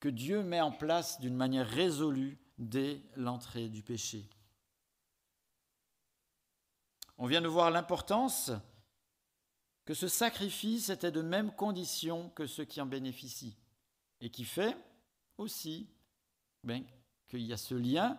que 0.00 0.08
Dieu 0.08 0.42
met 0.42 0.60
en 0.60 0.72
place 0.72 1.20
d'une 1.20 1.36
manière 1.36 1.68
résolue 1.68 2.36
dès 2.58 3.00
l'entrée 3.14 3.68
du 3.68 3.84
péché. 3.84 4.28
On 7.18 7.26
vient 7.26 7.40
de 7.40 7.46
voir 7.46 7.70
l'importance 7.70 8.50
que 9.84 9.94
ce 9.94 10.08
sacrifice 10.08 10.88
était 10.88 11.12
de 11.12 11.22
même 11.22 11.52
condition 11.54 12.30
que 12.30 12.48
ceux 12.48 12.64
qui 12.64 12.80
en 12.80 12.86
bénéficient, 12.86 13.56
et 14.22 14.30
qui 14.30 14.44
fait 14.44 14.76
aussi 15.36 15.90
ben, 16.64 16.84
qu'il 17.28 17.42
y 17.42 17.52
a 17.52 17.56
ce 17.58 17.74
lien 17.74 18.18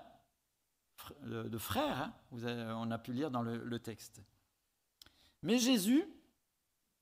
de 1.26 1.58
frère, 1.58 2.14
hein, 2.32 2.76
on 2.78 2.92
a 2.92 3.00
pu 3.00 3.14
lire 3.14 3.32
dans 3.32 3.42
le, 3.42 3.80
texte. 3.80 4.22
Mais 5.42 5.58
Jésus, 5.58 6.06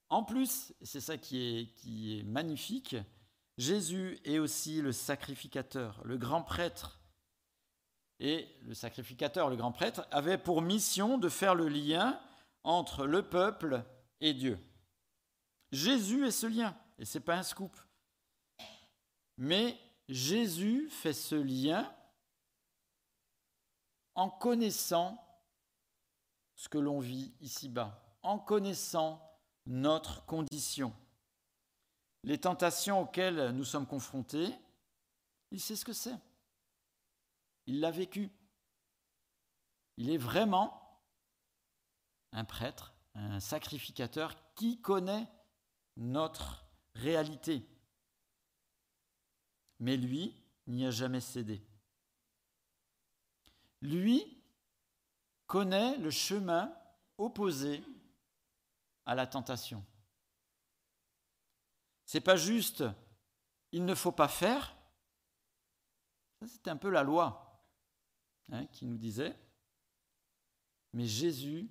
en 0.09 0.23
plus, 0.23 0.73
c'est 0.81 1.01
ça 1.01 1.17
qui 1.17 1.37
est, 1.41 1.65
qui 1.73 2.19
est 2.19 2.23
magnifique, 2.23 2.95
Jésus 3.57 4.19
est 4.23 4.39
aussi 4.39 4.81
le 4.81 4.91
sacrificateur, 4.91 6.01
le 6.05 6.17
grand 6.17 6.43
prêtre. 6.43 6.99
Et 8.19 8.47
le 8.61 8.75
sacrificateur, 8.75 9.49
le 9.49 9.55
grand 9.55 9.71
prêtre, 9.71 10.07
avait 10.11 10.37
pour 10.37 10.61
mission 10.61 11.17
de 11.17 11.27
faire 11.27 11.55
le 11.55 11.67
lien 11.67 12.19
entre 12.63 13.07
le 13.07 13.23
peuple 13.23 13.83
et 14.19 14.33
Dieu. 14.33 14.59
Jésus 15.71 16.27
est 16.27 16.31
ce 16.31 16.45
lien, 16.45 16.77
et 16.99 17.05
ce 17.05 17.17
n'est 17.17 17.23
pas 17.23 17.35
un 17.35 17.43
scoop. 17.43 17.75
Mais 19.41 19.77
Jésus 20.07 20.89
fait 20.89 21.13
ce 21.13 21.35
lien 21.35 21.93
en 24.15 24.29
connaissant 24.29 25.17
ce 26.55 26.69
que 26.69 26.77
l'on 26.77 26.99
vit 26.99 27.33
ici-bas, 27.41 28.17
en 28.21 28.39
connaissant 28.39 29.21
notre 29.65 30.25
condition 30.25 30.93
les 32.23 32.37
tentations 32.37 33.01
auxquelles 33.01 33.49
nous 33.51 33.65
sommes 33.65 33.87
confrontés, 33.87 34.53
il 35.51 35.59
sait 35.59 35.75
ce 35.75 35.85
que 35.85 35.93
c'est. 35.93 36.17
Il 37.65 37.79
l'a 37.79 37.91
vécu. 37.91 38.31
Il 39.97 40.09
est 40.09 40.17
vraiment 40.17 41.01
un 42.31 42.45
prêtre, 42.45 42.93
un 43.15 43.39
sacrificateur 43.39 44.35
qui 44.55 44.81
connaît 44.81 45.27
notre 45.97 46.65
réalité. 46.95 47.67
Mais 49.81 49.97
lui 49.97 50.33
n'y 50.67 50.85
a 50.85 50.91
jamais 50.91 51.19
cédé. 51.19 51.61
Lui 53.81 54.41
connaît 55.47 55.97
le 55.97 56.11
chemin 56.11 56.73
opposé 57.17 57.83
à 59.05 59.15
la 59.15 59.27
tentation. 59.27 59.83
C'est 62.05 62.21
pas 62.21 62.37
juste 62.37 62.85
il 63.71 63.85
ne 63.85 63.95
faut 63.95 64.11
pas 64.11 64.27
faire. 64.27 64.75
Ça, 66.39 66.47
c'était 66.47 66.69
un 66.69 66.77
peu 66.77 66.89
la 66.89 67.03
loi 67.03 67.63
hein, 68.51 68.65
qui 68.67 68.85
nous 68.85 68.97
disait. 68.97 69.37
Mais 70.93 71.05
Jésus, 71.05 71.69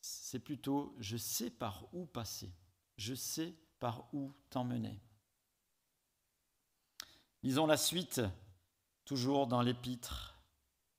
c'est 0.00 0.38
plutôt 0.38 0.94
je 0.98 1.16
sais 1.16 1.50
par 1.50 1.92
où 1.92 2.06
passer, 2.06 2.52
je 2.96 3.14
sais 3.14 3.54
par 3.80 4.12
où 4.14 4.32
t'emmener. 4.50 5.00
Lisons 7.44 7.66
la 7.66 7.76
suite, 7.76 8.20
toujours 9.04 9.48
dans 9.48 9.62
l'Épître 9.62 10.38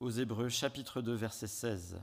aux 0.01 0.09
Hébreux, 0.09 0.49
chapitre 0.49 1.01
2, 1.01 1.13
verset 1.13 1.47
16. 1.47 2.01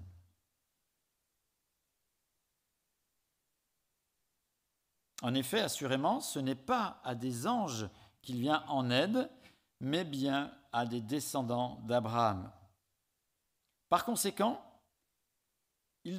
En 5.20 5.34
effet, 5.34 5.60
assurément, 5.60 6.20
ce 6.20 6.38
n'est 6.38 6.54
pas 6.54 7.02
à 7.04 7.14
des 7.14 7.46
anges 7.46 7.86
qu'il 8.22 8.40
vient 8.40 8.64
en 8.68 8.90
aide, 8.90 9.30
mais 9.80 10.04
bien 10.04 10.50
à 10.72 10.86
des 10.86 11.02
descendants 11.02 11.78
d'Abraham. 11.86 12.50
Par 13.90 14.06
conséquent, 14.06 14.64
il, 16.04 16.14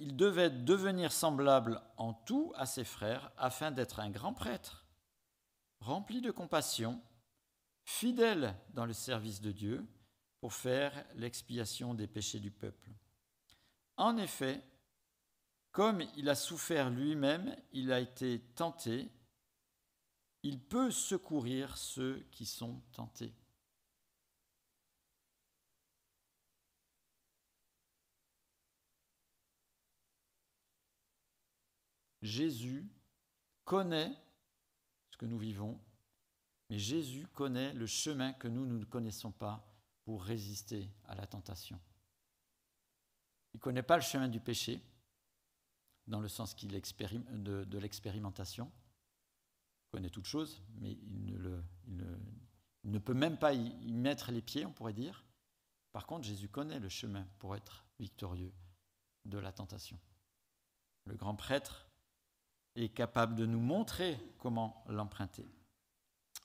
il, 0.00 0.16
devait 0.16 0.50
devenir 0.50 1.12
semblable 1.12 1.80
en 1.96 2.12
tout 2.12 2.52
à 2.56 2.66
ses 2.66 2.82
frères 2.82 3.30
afin 3.38 3.70
d'être 3.70 4.00
un 4.00 4.10
grand 4.10 4.32
prêtre, 4.32 4.84
rempli 5.78 6.20
de 6.20 6.32
compassion, 6.32 7.00
fidèle 7.86 8.54
dans 8.74 8.84
le 8.84 8.92
service 8.92 9.40
de 9.40 9.52
Dieu 9.52 9.86
pour 10.40 10.52
faire 10.52 10.92
l'expiation 11.14 11.94
des 11.94 12.08
péchés 12.08 12.40
du 12.40 12.50
peuple. 12.50 12.90
En 13.96 14.18
effet, 14.18 14.62
comme 15.70 16.02
il 16.16 16.28
a 16.28 16.34
souffert 16.34 16.90
lui-même, 16.90 17.56
il 17.72 17.92
a 17.92 18.00
été 18.00 18.40
tenté, 18.54 19.08
il 20.42 20.60
peut 20.60 20.90
secourir 20.90 21.76
ceux 21.76 22.26
qui 22.32 22.44
sont 22.44 22.82
tentés. 22.92 23.32
Jésus 32.20 32.90
connaît 33.64 34.12
ce 35.10 35.16
que 35.16 35.26
nous 35.26 35.38
vivons, 35.38 35.80
mais 36.68 36.78
Jésus 36.78 37.26
connaît 37.28 37.72
le 37.72 37.86
chemin 37.86 38.32
que 38.32 38.48
nous, 38.48 38.66
ne 38.66 38.84
connaissons 38.84 39.30
pas 39.30 39.64
pour 40.02 40.24
résister 40.24 40.90
à 41.06 41.14
la 41.14 41.26
tentation. 41.26 41.80
Il 43.54 43.58
ne 43.58 43.60
connaît 43.60 43.82
pas 43.82 43.96
le 43.96 44.02
chemin 44.02 44.28
du 44.28 44.40
péché, 44.40 44.82
dans 46.06 46.20
le 46.20 46.28
sens 46.28 46.54
qu'il 46.54 46.70
de, 46.70 47.64
de 47.64 47.78
l'expérimentation. 47.78 48.70
Il 49.86 49.90
connaît 49.90 50.10
toutes 50.10 50.26
choses, 50.26 50.62
mais 50.80 50.92
il 50.92 51.62
ne, 52.84 52.98
peut 52.98 53.14
même 53.14 53.38
pas 53.38 53.54
y 53.54 53.92
mettre 53.92 54.30
les 54.30 54.42
pieds, 54.42 54.66
on 54.66 54.72
pourrait 54.72 54.92
dire. 54.92 55.24
Par 55.92 56.06
contre, 56.06 56.26
Jésus 56.26 56.48
connaît 56.48 56.80
le 56.80 56.88
chemin 56.88 57.26
pour 57.38 57.56
être 57.56 57.84
victorieux 57.98 58.52
de 59.24 59.38
la 59.38 59.52
tentation. 59.52 59.98
Le 61.04 61.14
grand 61.14 61.34
prêtre 61.34 61.88
est 62.74 62.90
capable 62.90 63.34
de 63.34 63.46
nous 63.46 63.60
montrer 63.60 64.18
comment 64.38 64.84
l'emprunter. 64.88 65.46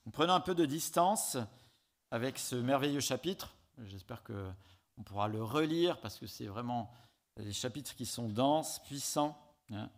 En 0.06 0.12
prenant 0.12 0.34
un 0.34 0.42
peu 0.42 0.56
de 0.56 0.66
distance 0.66 1.38
avec 2.10 2.38
ce 2.40 2.56
merveilleux 2.56 3.00
chapitre, 3.00 3.56
j'espère 3.84 4.24
qu'on 4.24 5.04
pourra 5.04 5.28
le 5.28 5.44
relire 5.44 6.00
parce 6.02 6.18
que 6.18 6.28
c'est 6.28 6.48
vraiment 6.48 6.92
des 7.38 7.54
chapitres 7.54 7.96
qui 7.96 8.06
sont 8.06 8.28
denses, 8.28 8.84
puissants. 8.84 9.38
Hein. 9.72 9.90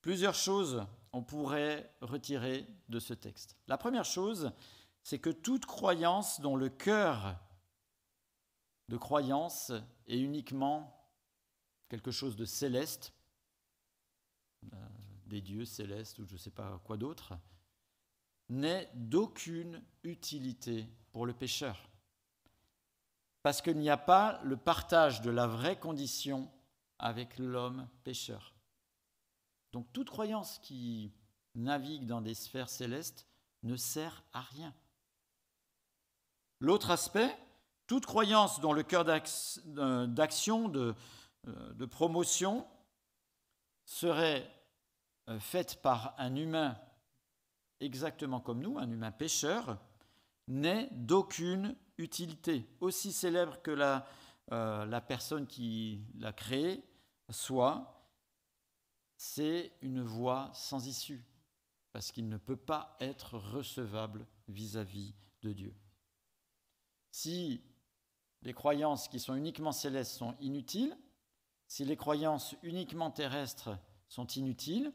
Plusieurs 0.00 0.34
choses 0.34 0.86
on 1.12 1.22
pourrait 1.22 1.92
retirer 2.00 2.66
de 2.88 2.98
ce 2.98 3.14
texte. 3.14 3.56
La 3.66 3.78
première 3.78 4.04
chose, 4.04 4.52
c'est 5.02 5.18
que 5.18 5.30
toute 5.30 5.66
croyance 5.66 6.40
dont 6.40 6.56
le 6.56 6.68
cœur 6.68 7.36
de 8.88 8.96
croyance 8.96 9.72
est 10.06 10.18
uniquement 10.18 10.94
quelque 11.88 12.10
chose 12.10 12.36
de 12.36 12.44
céleste, 12.44 13.12
euh, 14.72 14.76
des 15.28 15.40
dieux 15.40 15.64
célestes 15.64 16.18
ou 16.18 16.26
je 16.26 16.34
ne 16.34 16.38
sais 16.38 16.50
pas 16.50 16.80
quoi 16.84 16.96
d'autre, 16.96 17.34
n'est 18.48 18.90
d'aucune 18.94 19.82
utilité 20.02 20.88
pour 21.12 21.26
le 21.26 21.34
pécheur. 21.34 21.88
Parce 23.42 23.62
qu'il 23.62 23.78
n'y 23.78 23.90
a 23.90 23.96
pas 23.96 24.40
le 24.42 24.56
partage 24.56 25.22
de 25.22 25.30
la 25.30 25.46
vraie 25.46 25.78
condition 25.78 26.50
avec 26.98 27.38
l'homme 27.38 27.88
pécheur. 28.04 28.54
Donc 29.72 29.92
toute 29.92 30.10
croyance 30.10 30.58
qui 30.60 31.12
navigue 31.54 32.06
dans 32.06 32.20
des 32.20 32.34
sphères 32.34 32.68
célestes 32.68 33.26
ne 33.62 33.76
sert 33.76 34.24
à 34.32 34.40
rien. 34.40 34.74
L'autre 36.60 36.90
aspect, 36.90 37.36
toute 37.86 38.06
croyance 38.06 38.60
dont 38.60 38.72
le 38.72 38.82
cœur 38.82 39.04
d'action, 39.04 40.68
de, 40.68 40.94
euh, 41.46 41.72
de 41.74 41.86
promotion, 41.86 42.66
serait 43.84 44.42
euh, 44.42 44.57
faite 45.40 45.82
par 45.82 46.14
un 46.18 46.34
humain 46.36 46.78
exactement 47.80 48.40
comme 48.40 48.60
nous, 48.60 48.78
un 48.78 48.90
humain 48.90 49.12
pécheur, 49.12 49.78
n'est 50.46 50.88
d'aucune 50.92 51.76
utilité, 51.98 52.66
aussi 52.80 53.12
célèbre 53.12 53.60
que 53.62 53.70
la, 53.70 54.06
euh, 54.52 54.86
la 54.86 55.00
personne 55.00 55.46
qui 55.46 56.00
l'a 56.14 56.32
créé 56.32 56.82
soit, 57.30 58.06
c'est 59.16 59.72
une 59.82 60.02
voie 60.02 60.50
sans 60.54 60.86
issue, 60.86 61.24
parce 61.92 62.12
qu'il 62.12 62.28
ne 62.28 62.38
peut 62.38 62.56
pas 62.56 62.96
être 63.00 63.36
recevable 63.36 64.26
vis-à-vis 64.48 65.14
de 65.42 65.52
Dieu. 65.52 65.74
Si 67.10 67.62
les 68.42 68.54
croyances 68.54 69.08
qui 69.08 69.18
sont 69.18 69.34
uniquement 69.34 69.72
célestes 69.72 70.16
sont 70.16 70.36
inutiles, 70.40 70.96
si 71.66 71.84
les 71.84 71.96
croyances 71.96 72.54
uniquement 72.62 73.10
terrestres 73.10 73.76
sont 74.08 74.26
inutiles, 74.26 74.92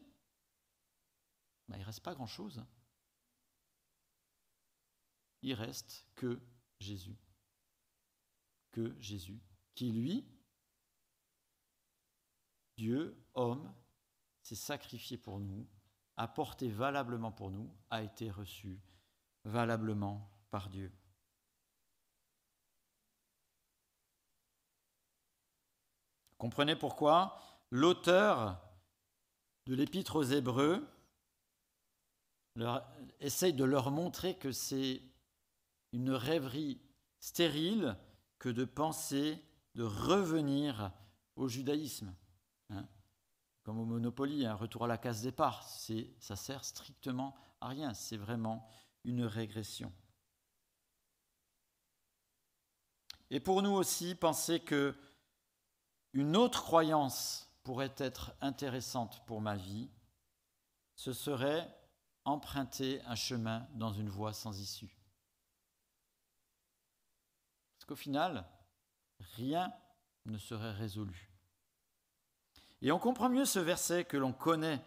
ben, 1.67 1.78
il 1.78 1.82
ne 1.82 1.86
reste 1.86 2.02
pas 2.02 2.13
grand-chose. 2.13 2.63
Il 5.41 5.54
reste 5.54 6.08
que 6.15 6.41
Jésus. 6.80 7.17
Que 8.71 8.95
Jésus, 8.99 9.39
qui 9.76 9.91
lui, 9.91 10.26
Dieu, 12.78 13.23
homme, 13.34 13.73
s'est 14.41 14.56
sacrifié 14.56 15.17
pour 15.17 15.39
nous, 15.39 15.67
a 16.17 16.28
porté 16.28 16.69
valablement 16.69 17.32
pour 17.32 17.52
nous, 17.52 17.71
a 17.89 18.02
été 18.02 18.32
reçu 18.32 18.82
valablement 19.45 20.30
par 20.49 20.69
Dieu. 20.69 20.91
Comprenez 26.38 26.76
pourquoi 26.76 27.39
l'auteur 27.69 28.62
de 29.65 29.76
l'épître 29.76 30.17
aux 30.17 30.23
Hébreux 30.23 30.86
essaye 33.19 33.53
de 33.53 33.63
leur 33.63 33.91
montrer 33.91 34.37
que 34.37 34.51
c'est 34.51 35.01
une 35.91 36.11
rêverie 36.11 36.79
stérile 37.19 37.97
que 38.39 38.49
de 38.49 38.65
penser 38.65 39.41
de 39.75 39.83
revenir 39.83 40.91
au 41.35 41.47
judaïsme. 41.47 42.13
Hein. 42.69 42.87
Comme 43.63 43.79
au 43.79 43.85
Monopoly, 43.85 44.45
un 44.45 44.55
retour 44.55 44.83
à 44.85 44.87
la 44.87 44.97
case 44.97 45.21
départ, 45.21 45.63
ça 45.63 46.35
sert 46.35 46.65
strictement 46.65 47.35
à 47.61 47.69
rien, 47.69 47.93
c'est 47.93 48.17
vraiment 48.17 48.67
une 49.03 49.23
régression. 49.23 49.91
Et 53.29 53.39
pour 53.39 53.61
nous 53.61 53.71
aussi, 53.71 54.15
penser 54.15 54.59
que 54.59 54.95
une 56.11 56.35
autre 56.35 56.61
croyance 56.61 57.49
pourrait 57.63 57.95
être 57.97 58.35
intéressante 58.41 59.25
pour 59.25 59.41
ma 59.41 59.55
vie, 59.55 59.89
ce 60.95 61.13
serait 61.13 61.67
emprunter 62.25 63.01
un 63.05 63.15
chemin 63.15 63.67
dans 63.75 63.91
une 63.93 64.09
voie 64.09 64.33
sans 64.33 64.59
issue. 64.59 64.97
Parce 67.75 67.86
qu'au 67.86 67.95
final, 67.95 68.45
rien 69.36 69.73
ne 70.25 70.38
serait 70.38 70.71
résolu. 70.71 71.31
Et 72.81 72.91
on 72.91 72.99
comprend 72.99 73.29
mieux 73.29 73.45
ce 73.45 73.59
verset 73.59 74.05
que 74.05 74.17
l'on 74.17 74.33
connaît, 74.33 74.81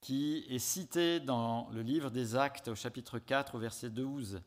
qui 0.00 0.44
est 0.48 0.58
cité 0.58 1.20
dans 1.20 1.68
le 1.70 1.82
livre 1.82 2.10
des 2.10 2.36
Actes 2.36 2.68
au 2.68 2.74
chapitre 2.74 3.18
4 3.18 3.56
au 3.56 3.58
verset 3.58 3.90
12. 3.90 4.40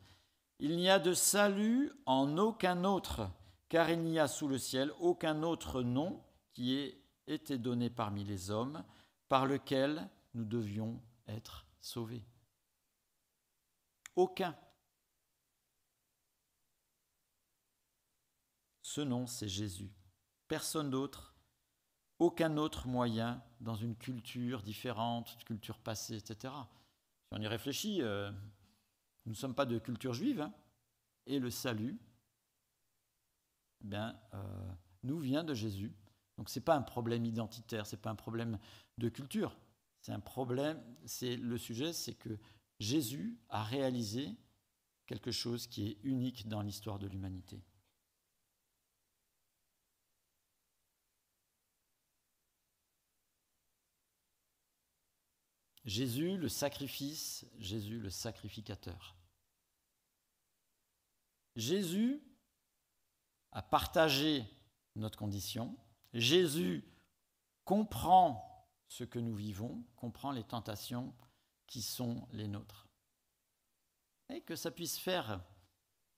Il 0.58 0.76
n'y 0.76 0.88
a 0.88 0.98
de 0.98 1.12
salut 1.12 1.92
en 2.06 2.38
aucun 2.38 2.84
autre 2.84 3.28
car 3.72 3.88
il 3.88 4.00
n'y 4.00 4.18
a 4.18 4.28
sous 4.28 4.48
le 4.48 4.58
ciel 4.58 4.92
aucun 5.00 5.42
autre 5.42 5.80
nom 5.80 6.22
qui 6.52 6.74
ait 6.74 7.02
été 7.26 7.56
donné 7.56 7.88
parmi 7.88 8.22
les 8.22 8.50
hommes 8.50 8.84
par 9.30 9.46
lequel 9.46 10.10
nous 10.34 10.44
devions 10.44 11.00
être 11.26 11.64
sauvés. 11.82 12.24
Aucun. 14.16 14.56
Ce 18.82 19.00
nom, 19.00 19.26
c'est 19.26 19.48
Jésus. 19.48 19.90
Personne 20.48 20.90
d'autre, 20.90 21.34
aucun 22.18 22.56
autre 22.56 22.86
moyen 22.86 23.42
dans 23.60 23.74
une 23.74 23.96
culture 23.96 24.62
différente, 24.62 25.32
une 25.34 25.44
culture 25.44 25.78
passée, 25.78 26.16
etc. 26.16 26.54
Si 27.24 27.32
on 27.32 27.40
y 27.40 27.46
réfléchit, 27.46 28.02
euh, 28.02 28.30
nous 29.24 29.32
ne 29.32 29.36
sommes 29.36 29.54
pas 29.54 29.66
de 29.66 29.78
culture 29.78 30.12
juive, 30.12 30.42
hein, 30.42 30.52
et 31.26 31.38
le 31.38 31.50
salut, 31.50 31.98
ben, 33.80 34.18
euh, 34.34 34.72
nous 35.02 35.18
vient 35.18 35.44
de 35.44 35.54
Jésus. 35.54 35.92
Donc 36.36 36.48
ce 36.48 36.58
n'est 36.58 36.64
pas 36.64 36.76
un 36.76 36.82
problème 36.82 37.24
identitaire, 37.24 37.86
ce 37.86 37.96
n'est 37.96 38.02
pas 38.02 38.10
un 38.10 38.16
problème 38.16 38.58
de 38.98 39.08
culture. 39.08 39.56
C'est 40.02 40.12
un 40.12 40.20
problème, 40.20 40.82
c'est 41.06 41.36
le 41.36 41.56
sujet, 41.56 41.92
c'est 41.92 42.14
que 42.14 42.36
Jésus 42.80 43.38
a 43.48 43.62
réalisé 43.62 44.36
quelque 45.06 45.30
chose 45.30 45.66
qui 45.68 45.86
est 45.86 45.98
unique 46.02 46.48
dans 46.48 46.60
l'histoire 46.60 46.98
de 46.98 47.06
l'humanité. 47.06 47.62
Jésus 55.84 56.36
le 56.36 56.48
sacrifice, 56.48 57.46
Jésus 57.58 57.98
le 57.98 58.10
sacrificateur. 58.10 59.16
Jésus 61.54 62.22
à 63.52 63.62
partager 63.62 64.44
notre 64.96 65.18
condition. 65.18 65.76
Jésus 66.12 66.84
comprend 67.64 68.51
ce 68.92 69.04
que 69.04 69.18
nous 69.18 69.34
vivons, 69.34 69.82
comprend 69.96 70.32
les 70.32 70.44
tentations 70.44 71.14
qui 71.66 71.82
sont 71.82 72.26
les 72.32 72.48
nôtres. 72.48 72.88
Et 74.28 74.40
que 74.40 74.56
ça 74.56 74.70
puisse 74.70 74.98
faire 74.98 75.40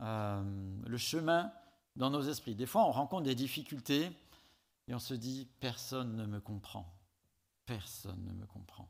euh, 0.00 0.82
le 0.86 0.98
chemin 0.98 1.52
dans 1.96 2.10
nos 2.10 2.22
esprits. 2.22 2.54
Des 2.54 2.66
fois, 2.66 2.86
on 2.86 2.90
rencontre 2.90 3.24
des 3.24 3.34
difficultés 3.34 4.10
et 4.88 4.94
on 4.94 4.98
se 4.98 5.14
dit, 5.14 5.48
personne 5.60 6.16
ne 6.16 6.26
me 6.26 6.40
comprend. 6.40 6.92
Personne 7.66 8.24
ne 8.24 8.32
me 8.32 8.46
comprend. 8.46 8.88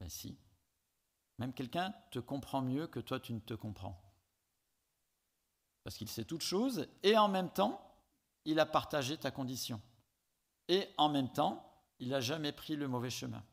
Ben 0.00 0.08
si. 0.08 0.38
Même 1.38 1.52
quelqu'un 1.52 1.94
te 2.10 2.18
comprend 2.18 2.62
mieux 2.62 2.86
que 2.86 3.00
toi, 3.00 3.20
tu 3.20 3.32
ne 3.32 3.40
te 3.40 3.54
comprends 3.54 4.00
parce 5.88 5.96
qu'il 5.96 6.10
sait 6.10 6.26
toutes 6.26 6.42
choses, 6.42 6.86
et 7.02 7.16
en 7.16 7.28
même 7.28 7.48
temps, 7.48 7.80
il 8.44 8.60
a 8.60 8.66
partagé 8.66 9.16
ta 9.16 9.30
condition. 9.30 9.80
Et 10.68 10.86
en 10.98 11.08
même 11.08 11.32
temps, 11.32 11.64
il 11.98 12.10
n'a 12.10 12.20
jamais 12.20 12.52
pris 12.52 12.76
le 12.76 12.88
mauvais 12.88 13.10
chemin. 13.10 13.44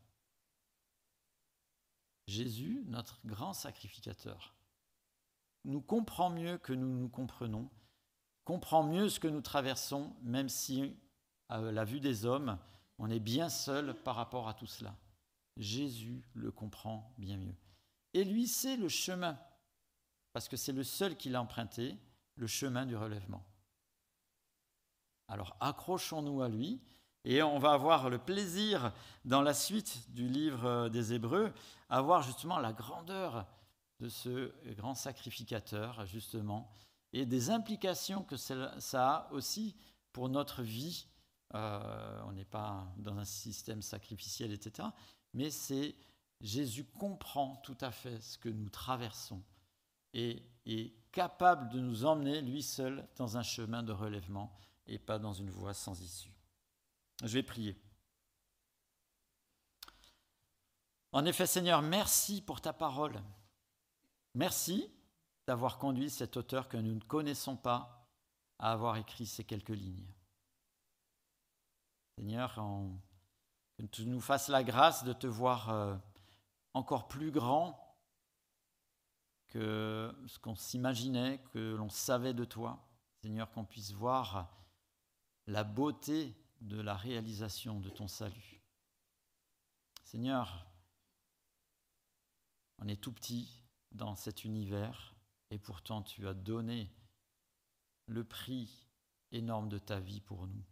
Jésus, 2.27 2.83
notre 2.87 3.19
grand 3.25 3.53
sacrificateur, 3.53 4.55
nous 5.63 5.81
comprend 5.81 6.29
mieux 6.29 6.57
que 6.57 6.73
nous 6.73 6.87
nous 6.87 7.09
comprenons, 7.09 7.69
comprend 8.43 8.83
mieux 8.83 9.09
ce 9.09 9.19
que 9.19 9.27
nous 9.27 9.41
traversons, 9.41 10.15
même 10.21 10.49
si, 10.49 10.95
à 11.49 11.59
la 11.59 11.85
vue 11.85 11.99
des 11.99 12.25
hommes, 12.25 12.59
on 12.97 13.09
est 13.09 13.19
bien 13.19 13.49
seul 13.49 13.93
par 14.03 14.15
rapport 14.15 14.47
à 14.47 14.53
tout 14.53 14.67
cela. 14.67 14.95
Jésus 15.57 16.23
le 16.33 16.51
comprend 16.51 17.13
bien 17.17 17.37
mieux. 17.37 17.55
Et 18.13 18.23
lui 18.23 18.47
sait 18.47 18.77
le 18.77 18.89
chemin, 18.89 19.39
parce 20.33 20.47
que 20.47 20.57
c'est 20.57 20.71
le 20.71 20.83
seul 20.83 21.17
qui 21.17 21.29
l'a 21.29 21.41
emprunté, 21.41 21.97
le 22.35 22.47
chemin 22.47 22.85
du 22.85 22.95
relèvement. 22.95 23.45
Alors 25.27 25.55
accrochons-nous 25.59 26.41
à 26.41 26.49
lui 26.49 26.81
et 27.25 27.41
on 27.41 27.57
va 27.57 27.71
avoir 27.71 28.09
le 28.09 28.19
plaisir 28.19 28.93
dans 29.25 29.41
la 29.41 29.53
suite 29.53 30.11
du 30.11 30.27
livre 30.27 30.89
des 30.89 31.13
Hébreux, 31.13 31.51
à 31.89 32.01
voir 32.01 32.21
justement 32.21 32.59
la 32.59 32.71
grandeur 32.71 33.45
de 33.99 34.09
ce 34.09 34.53
grand 34.75 34.93
sacrificateur, 34.93 36.05
justement, 36.05 36.69
et 37.13 37.25
des 37.25 37.49
implications 37.49 38.23
que 38.23 38.37
ça 38.37 38.75
a 38.93 39.31
aussi 39.31 39.75
pour 40.13 40.29
notre 40.29 40.61
vie. 40.61 41.07
Euh, 41.55 42.21
on 42.27 42.33
n'est 42.33 42.45
pas 42.45 42.87
dans 42.97 43.17
un 43.17 43.25
système 43.25 43.81
sacrificiel, 43.81 44.51
etc. 44.51 44.87
Mais 45.33 45.49
c'est 45.49 45.95
Jésus 46.41 46.83
comprend 46.83 47.55
tout 47.57 47.77
à 47.81 47.91
fait 47.91 48.21
ce 48.21 48.37
que 48.37 48.49
nous 48.49 48.69
traversons 48.69 49.41
et 50.13 50.43
est 50.65 50.93
capable 51.11 51.69
de 51.69 51.79
nous 51.79 52.05
emmener, 52.05 52.41
lui 52.41 52.61
seul, 52.61 53.07
dans 53.15 53.37
un 53.37 53.43
chemin 53.43 53.81
de 53.81 53.93
relèvement 53.93 54.53
et 54.85 54.99
pas 54.99 55.17
dans 55.17 55.33
une 55.33 55.49
voie 55.49 55.73
sans 55.73 55.99
issue. 56.01 56.34
Je 57.25 57.33
vais 57.33 57.43
prier. 57.43 57.75
En 61.11 61.25
effet, 61.25 61.47
Seigneur, 61.47 61.81
merci 61.81 62.39
pour 62.39 62.61
ta 62.61 62.71
parole. 62.71 63.19
Merci 64.35 64.91
d'avoir 65.47 65.79
conduit 65.79 66.11
cet 66.11 66.37
auteur 66.37 66.69
que 66.69 66.77
nous 66.77 66.93
ne 66.93 66.99
connaissons 66.99 67.57
pas 67.57 68.07
à 68.59 68.71
avoir 68.71 68.97
écrit 68.97 69.25
ces 69.25 69.43
quelques 69.43 69.69
lignes. 69.69 70.13
Seigneur, 72.15 72.53
que 73.75 73.83
tu 73.87 74.05
nous 74.05 74.21
fasses 74.21 74.49
la 74.49 74.63
grâce 74.63 75.03
de 75.03 75.13
te 75.13 75.25
voir 75.25 75.71
euh, 75.71 75.97
encore 76.75 77.07
plus 77.07 77.31
grand 77.31 77.97
que 79.47 80.15
ce 80.27 80.37
qu'on 80.37 80.55
s'imaginait, 80.55 81.39
que 81.53 81.73
l'on 81.73 81.89
savait 81.89 82.35
de 82.35 82.45
toi. 82.45 82.87
Seigneur, 83.23 83.51
qu'on 83.51 83.65
puisse 83.65 83.93
voir 83.93 84.55
la 85.47 85.63
beauté 85.63 86.37
de 86.65 86.81
la 86.81 86.95
réalisation 86.95 87.79
de 87.79 87.89
ton 87.89 88.07
salut. 88.07 88.61
Seigneur, 90.03 90.65
on 92.79 92.87
est 92.87 93.01
tout 93.01 93.11
petit 93.11 93.63
dans 93.91 94.15
cet 94.15 94.43
univers 94.43 95.15
et 95.51 95.59
pourtant 95.59 96.01
tu 96.01 96.27
as 96.27 96.33
donné 96.33 96.91
le 98.07 98.23
prix 98.23 98.87
énorme 99.31 99.69
de 99.69 99.77
ta 99.77 99.99
vie 99.99 100.21
pour 100.21 100.47
nous. 100.47 100.65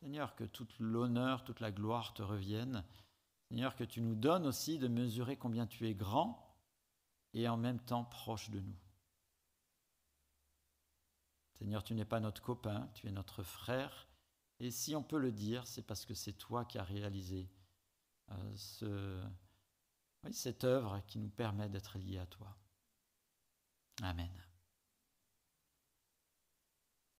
Seigneur, 0.00 0.34
que 0.34 0.44
toute 0.44 0.78
l'honneur, 0.78 1.44
toute 1.44 1.60
la 1.60 1.72
gloire 1.72 2.14
te 2.14 2.22
revienne. 2.22 2.84
Seigneur, 3.48 3.76
que 3.76 3.84
tu 3.84 4.00
nous 4.00 4.14
donnes 4.16 4.46
aussi 4.46 4.78
de 4.78 4.88
mesurer 4.88 5.36
combien 5.36 5.66
tu 5.66 5.88
es 5.88 5.94
grand 5.94 6.56
et 7.34 7.48
en 7.48 7.56
même 7.56 7.80
temps 7.80 8.04
proche 8.04 8.50
de 8.50 8.60
nous. 8.60 8.78
Seigneur, 11.58 11.84
tu 11.84 11.94
n'es 11.94 12.04
pas 12.04 12.20
notre 12.20 12.42
copain, 12.42 12.88
tu 12.94 13.06
es 13.08 13.12
notre 13.12 13.42
frère. 13.42 14.08
Et 14.62 14.70
si 14.70 14.94
on 14.94 15.02
peut 15.02 15.18
le 15.18 15.32
dire, 15.32 15.66
c'est 15.66 15.82
parce 15.82 16.06
que 16.06 16.14
c'est 16.14 16.34
toi 16.34 16.64
qui 16.64 16.78
as 16.78 16.84
réalisé 16.84 17.50
euh, 18.30 18.52
ce, 18.54 19.20
cette 20.30 20.62
œuvre 20.62 21.02
qui 21.08 21.18
nous 21.18 21.30
permet 21.30 21.68
d'être 21.68 21.98
liés 21.98 22.18
à 22.18 22.26
toi. 22.26 22.56
Amen. 24.02 24.30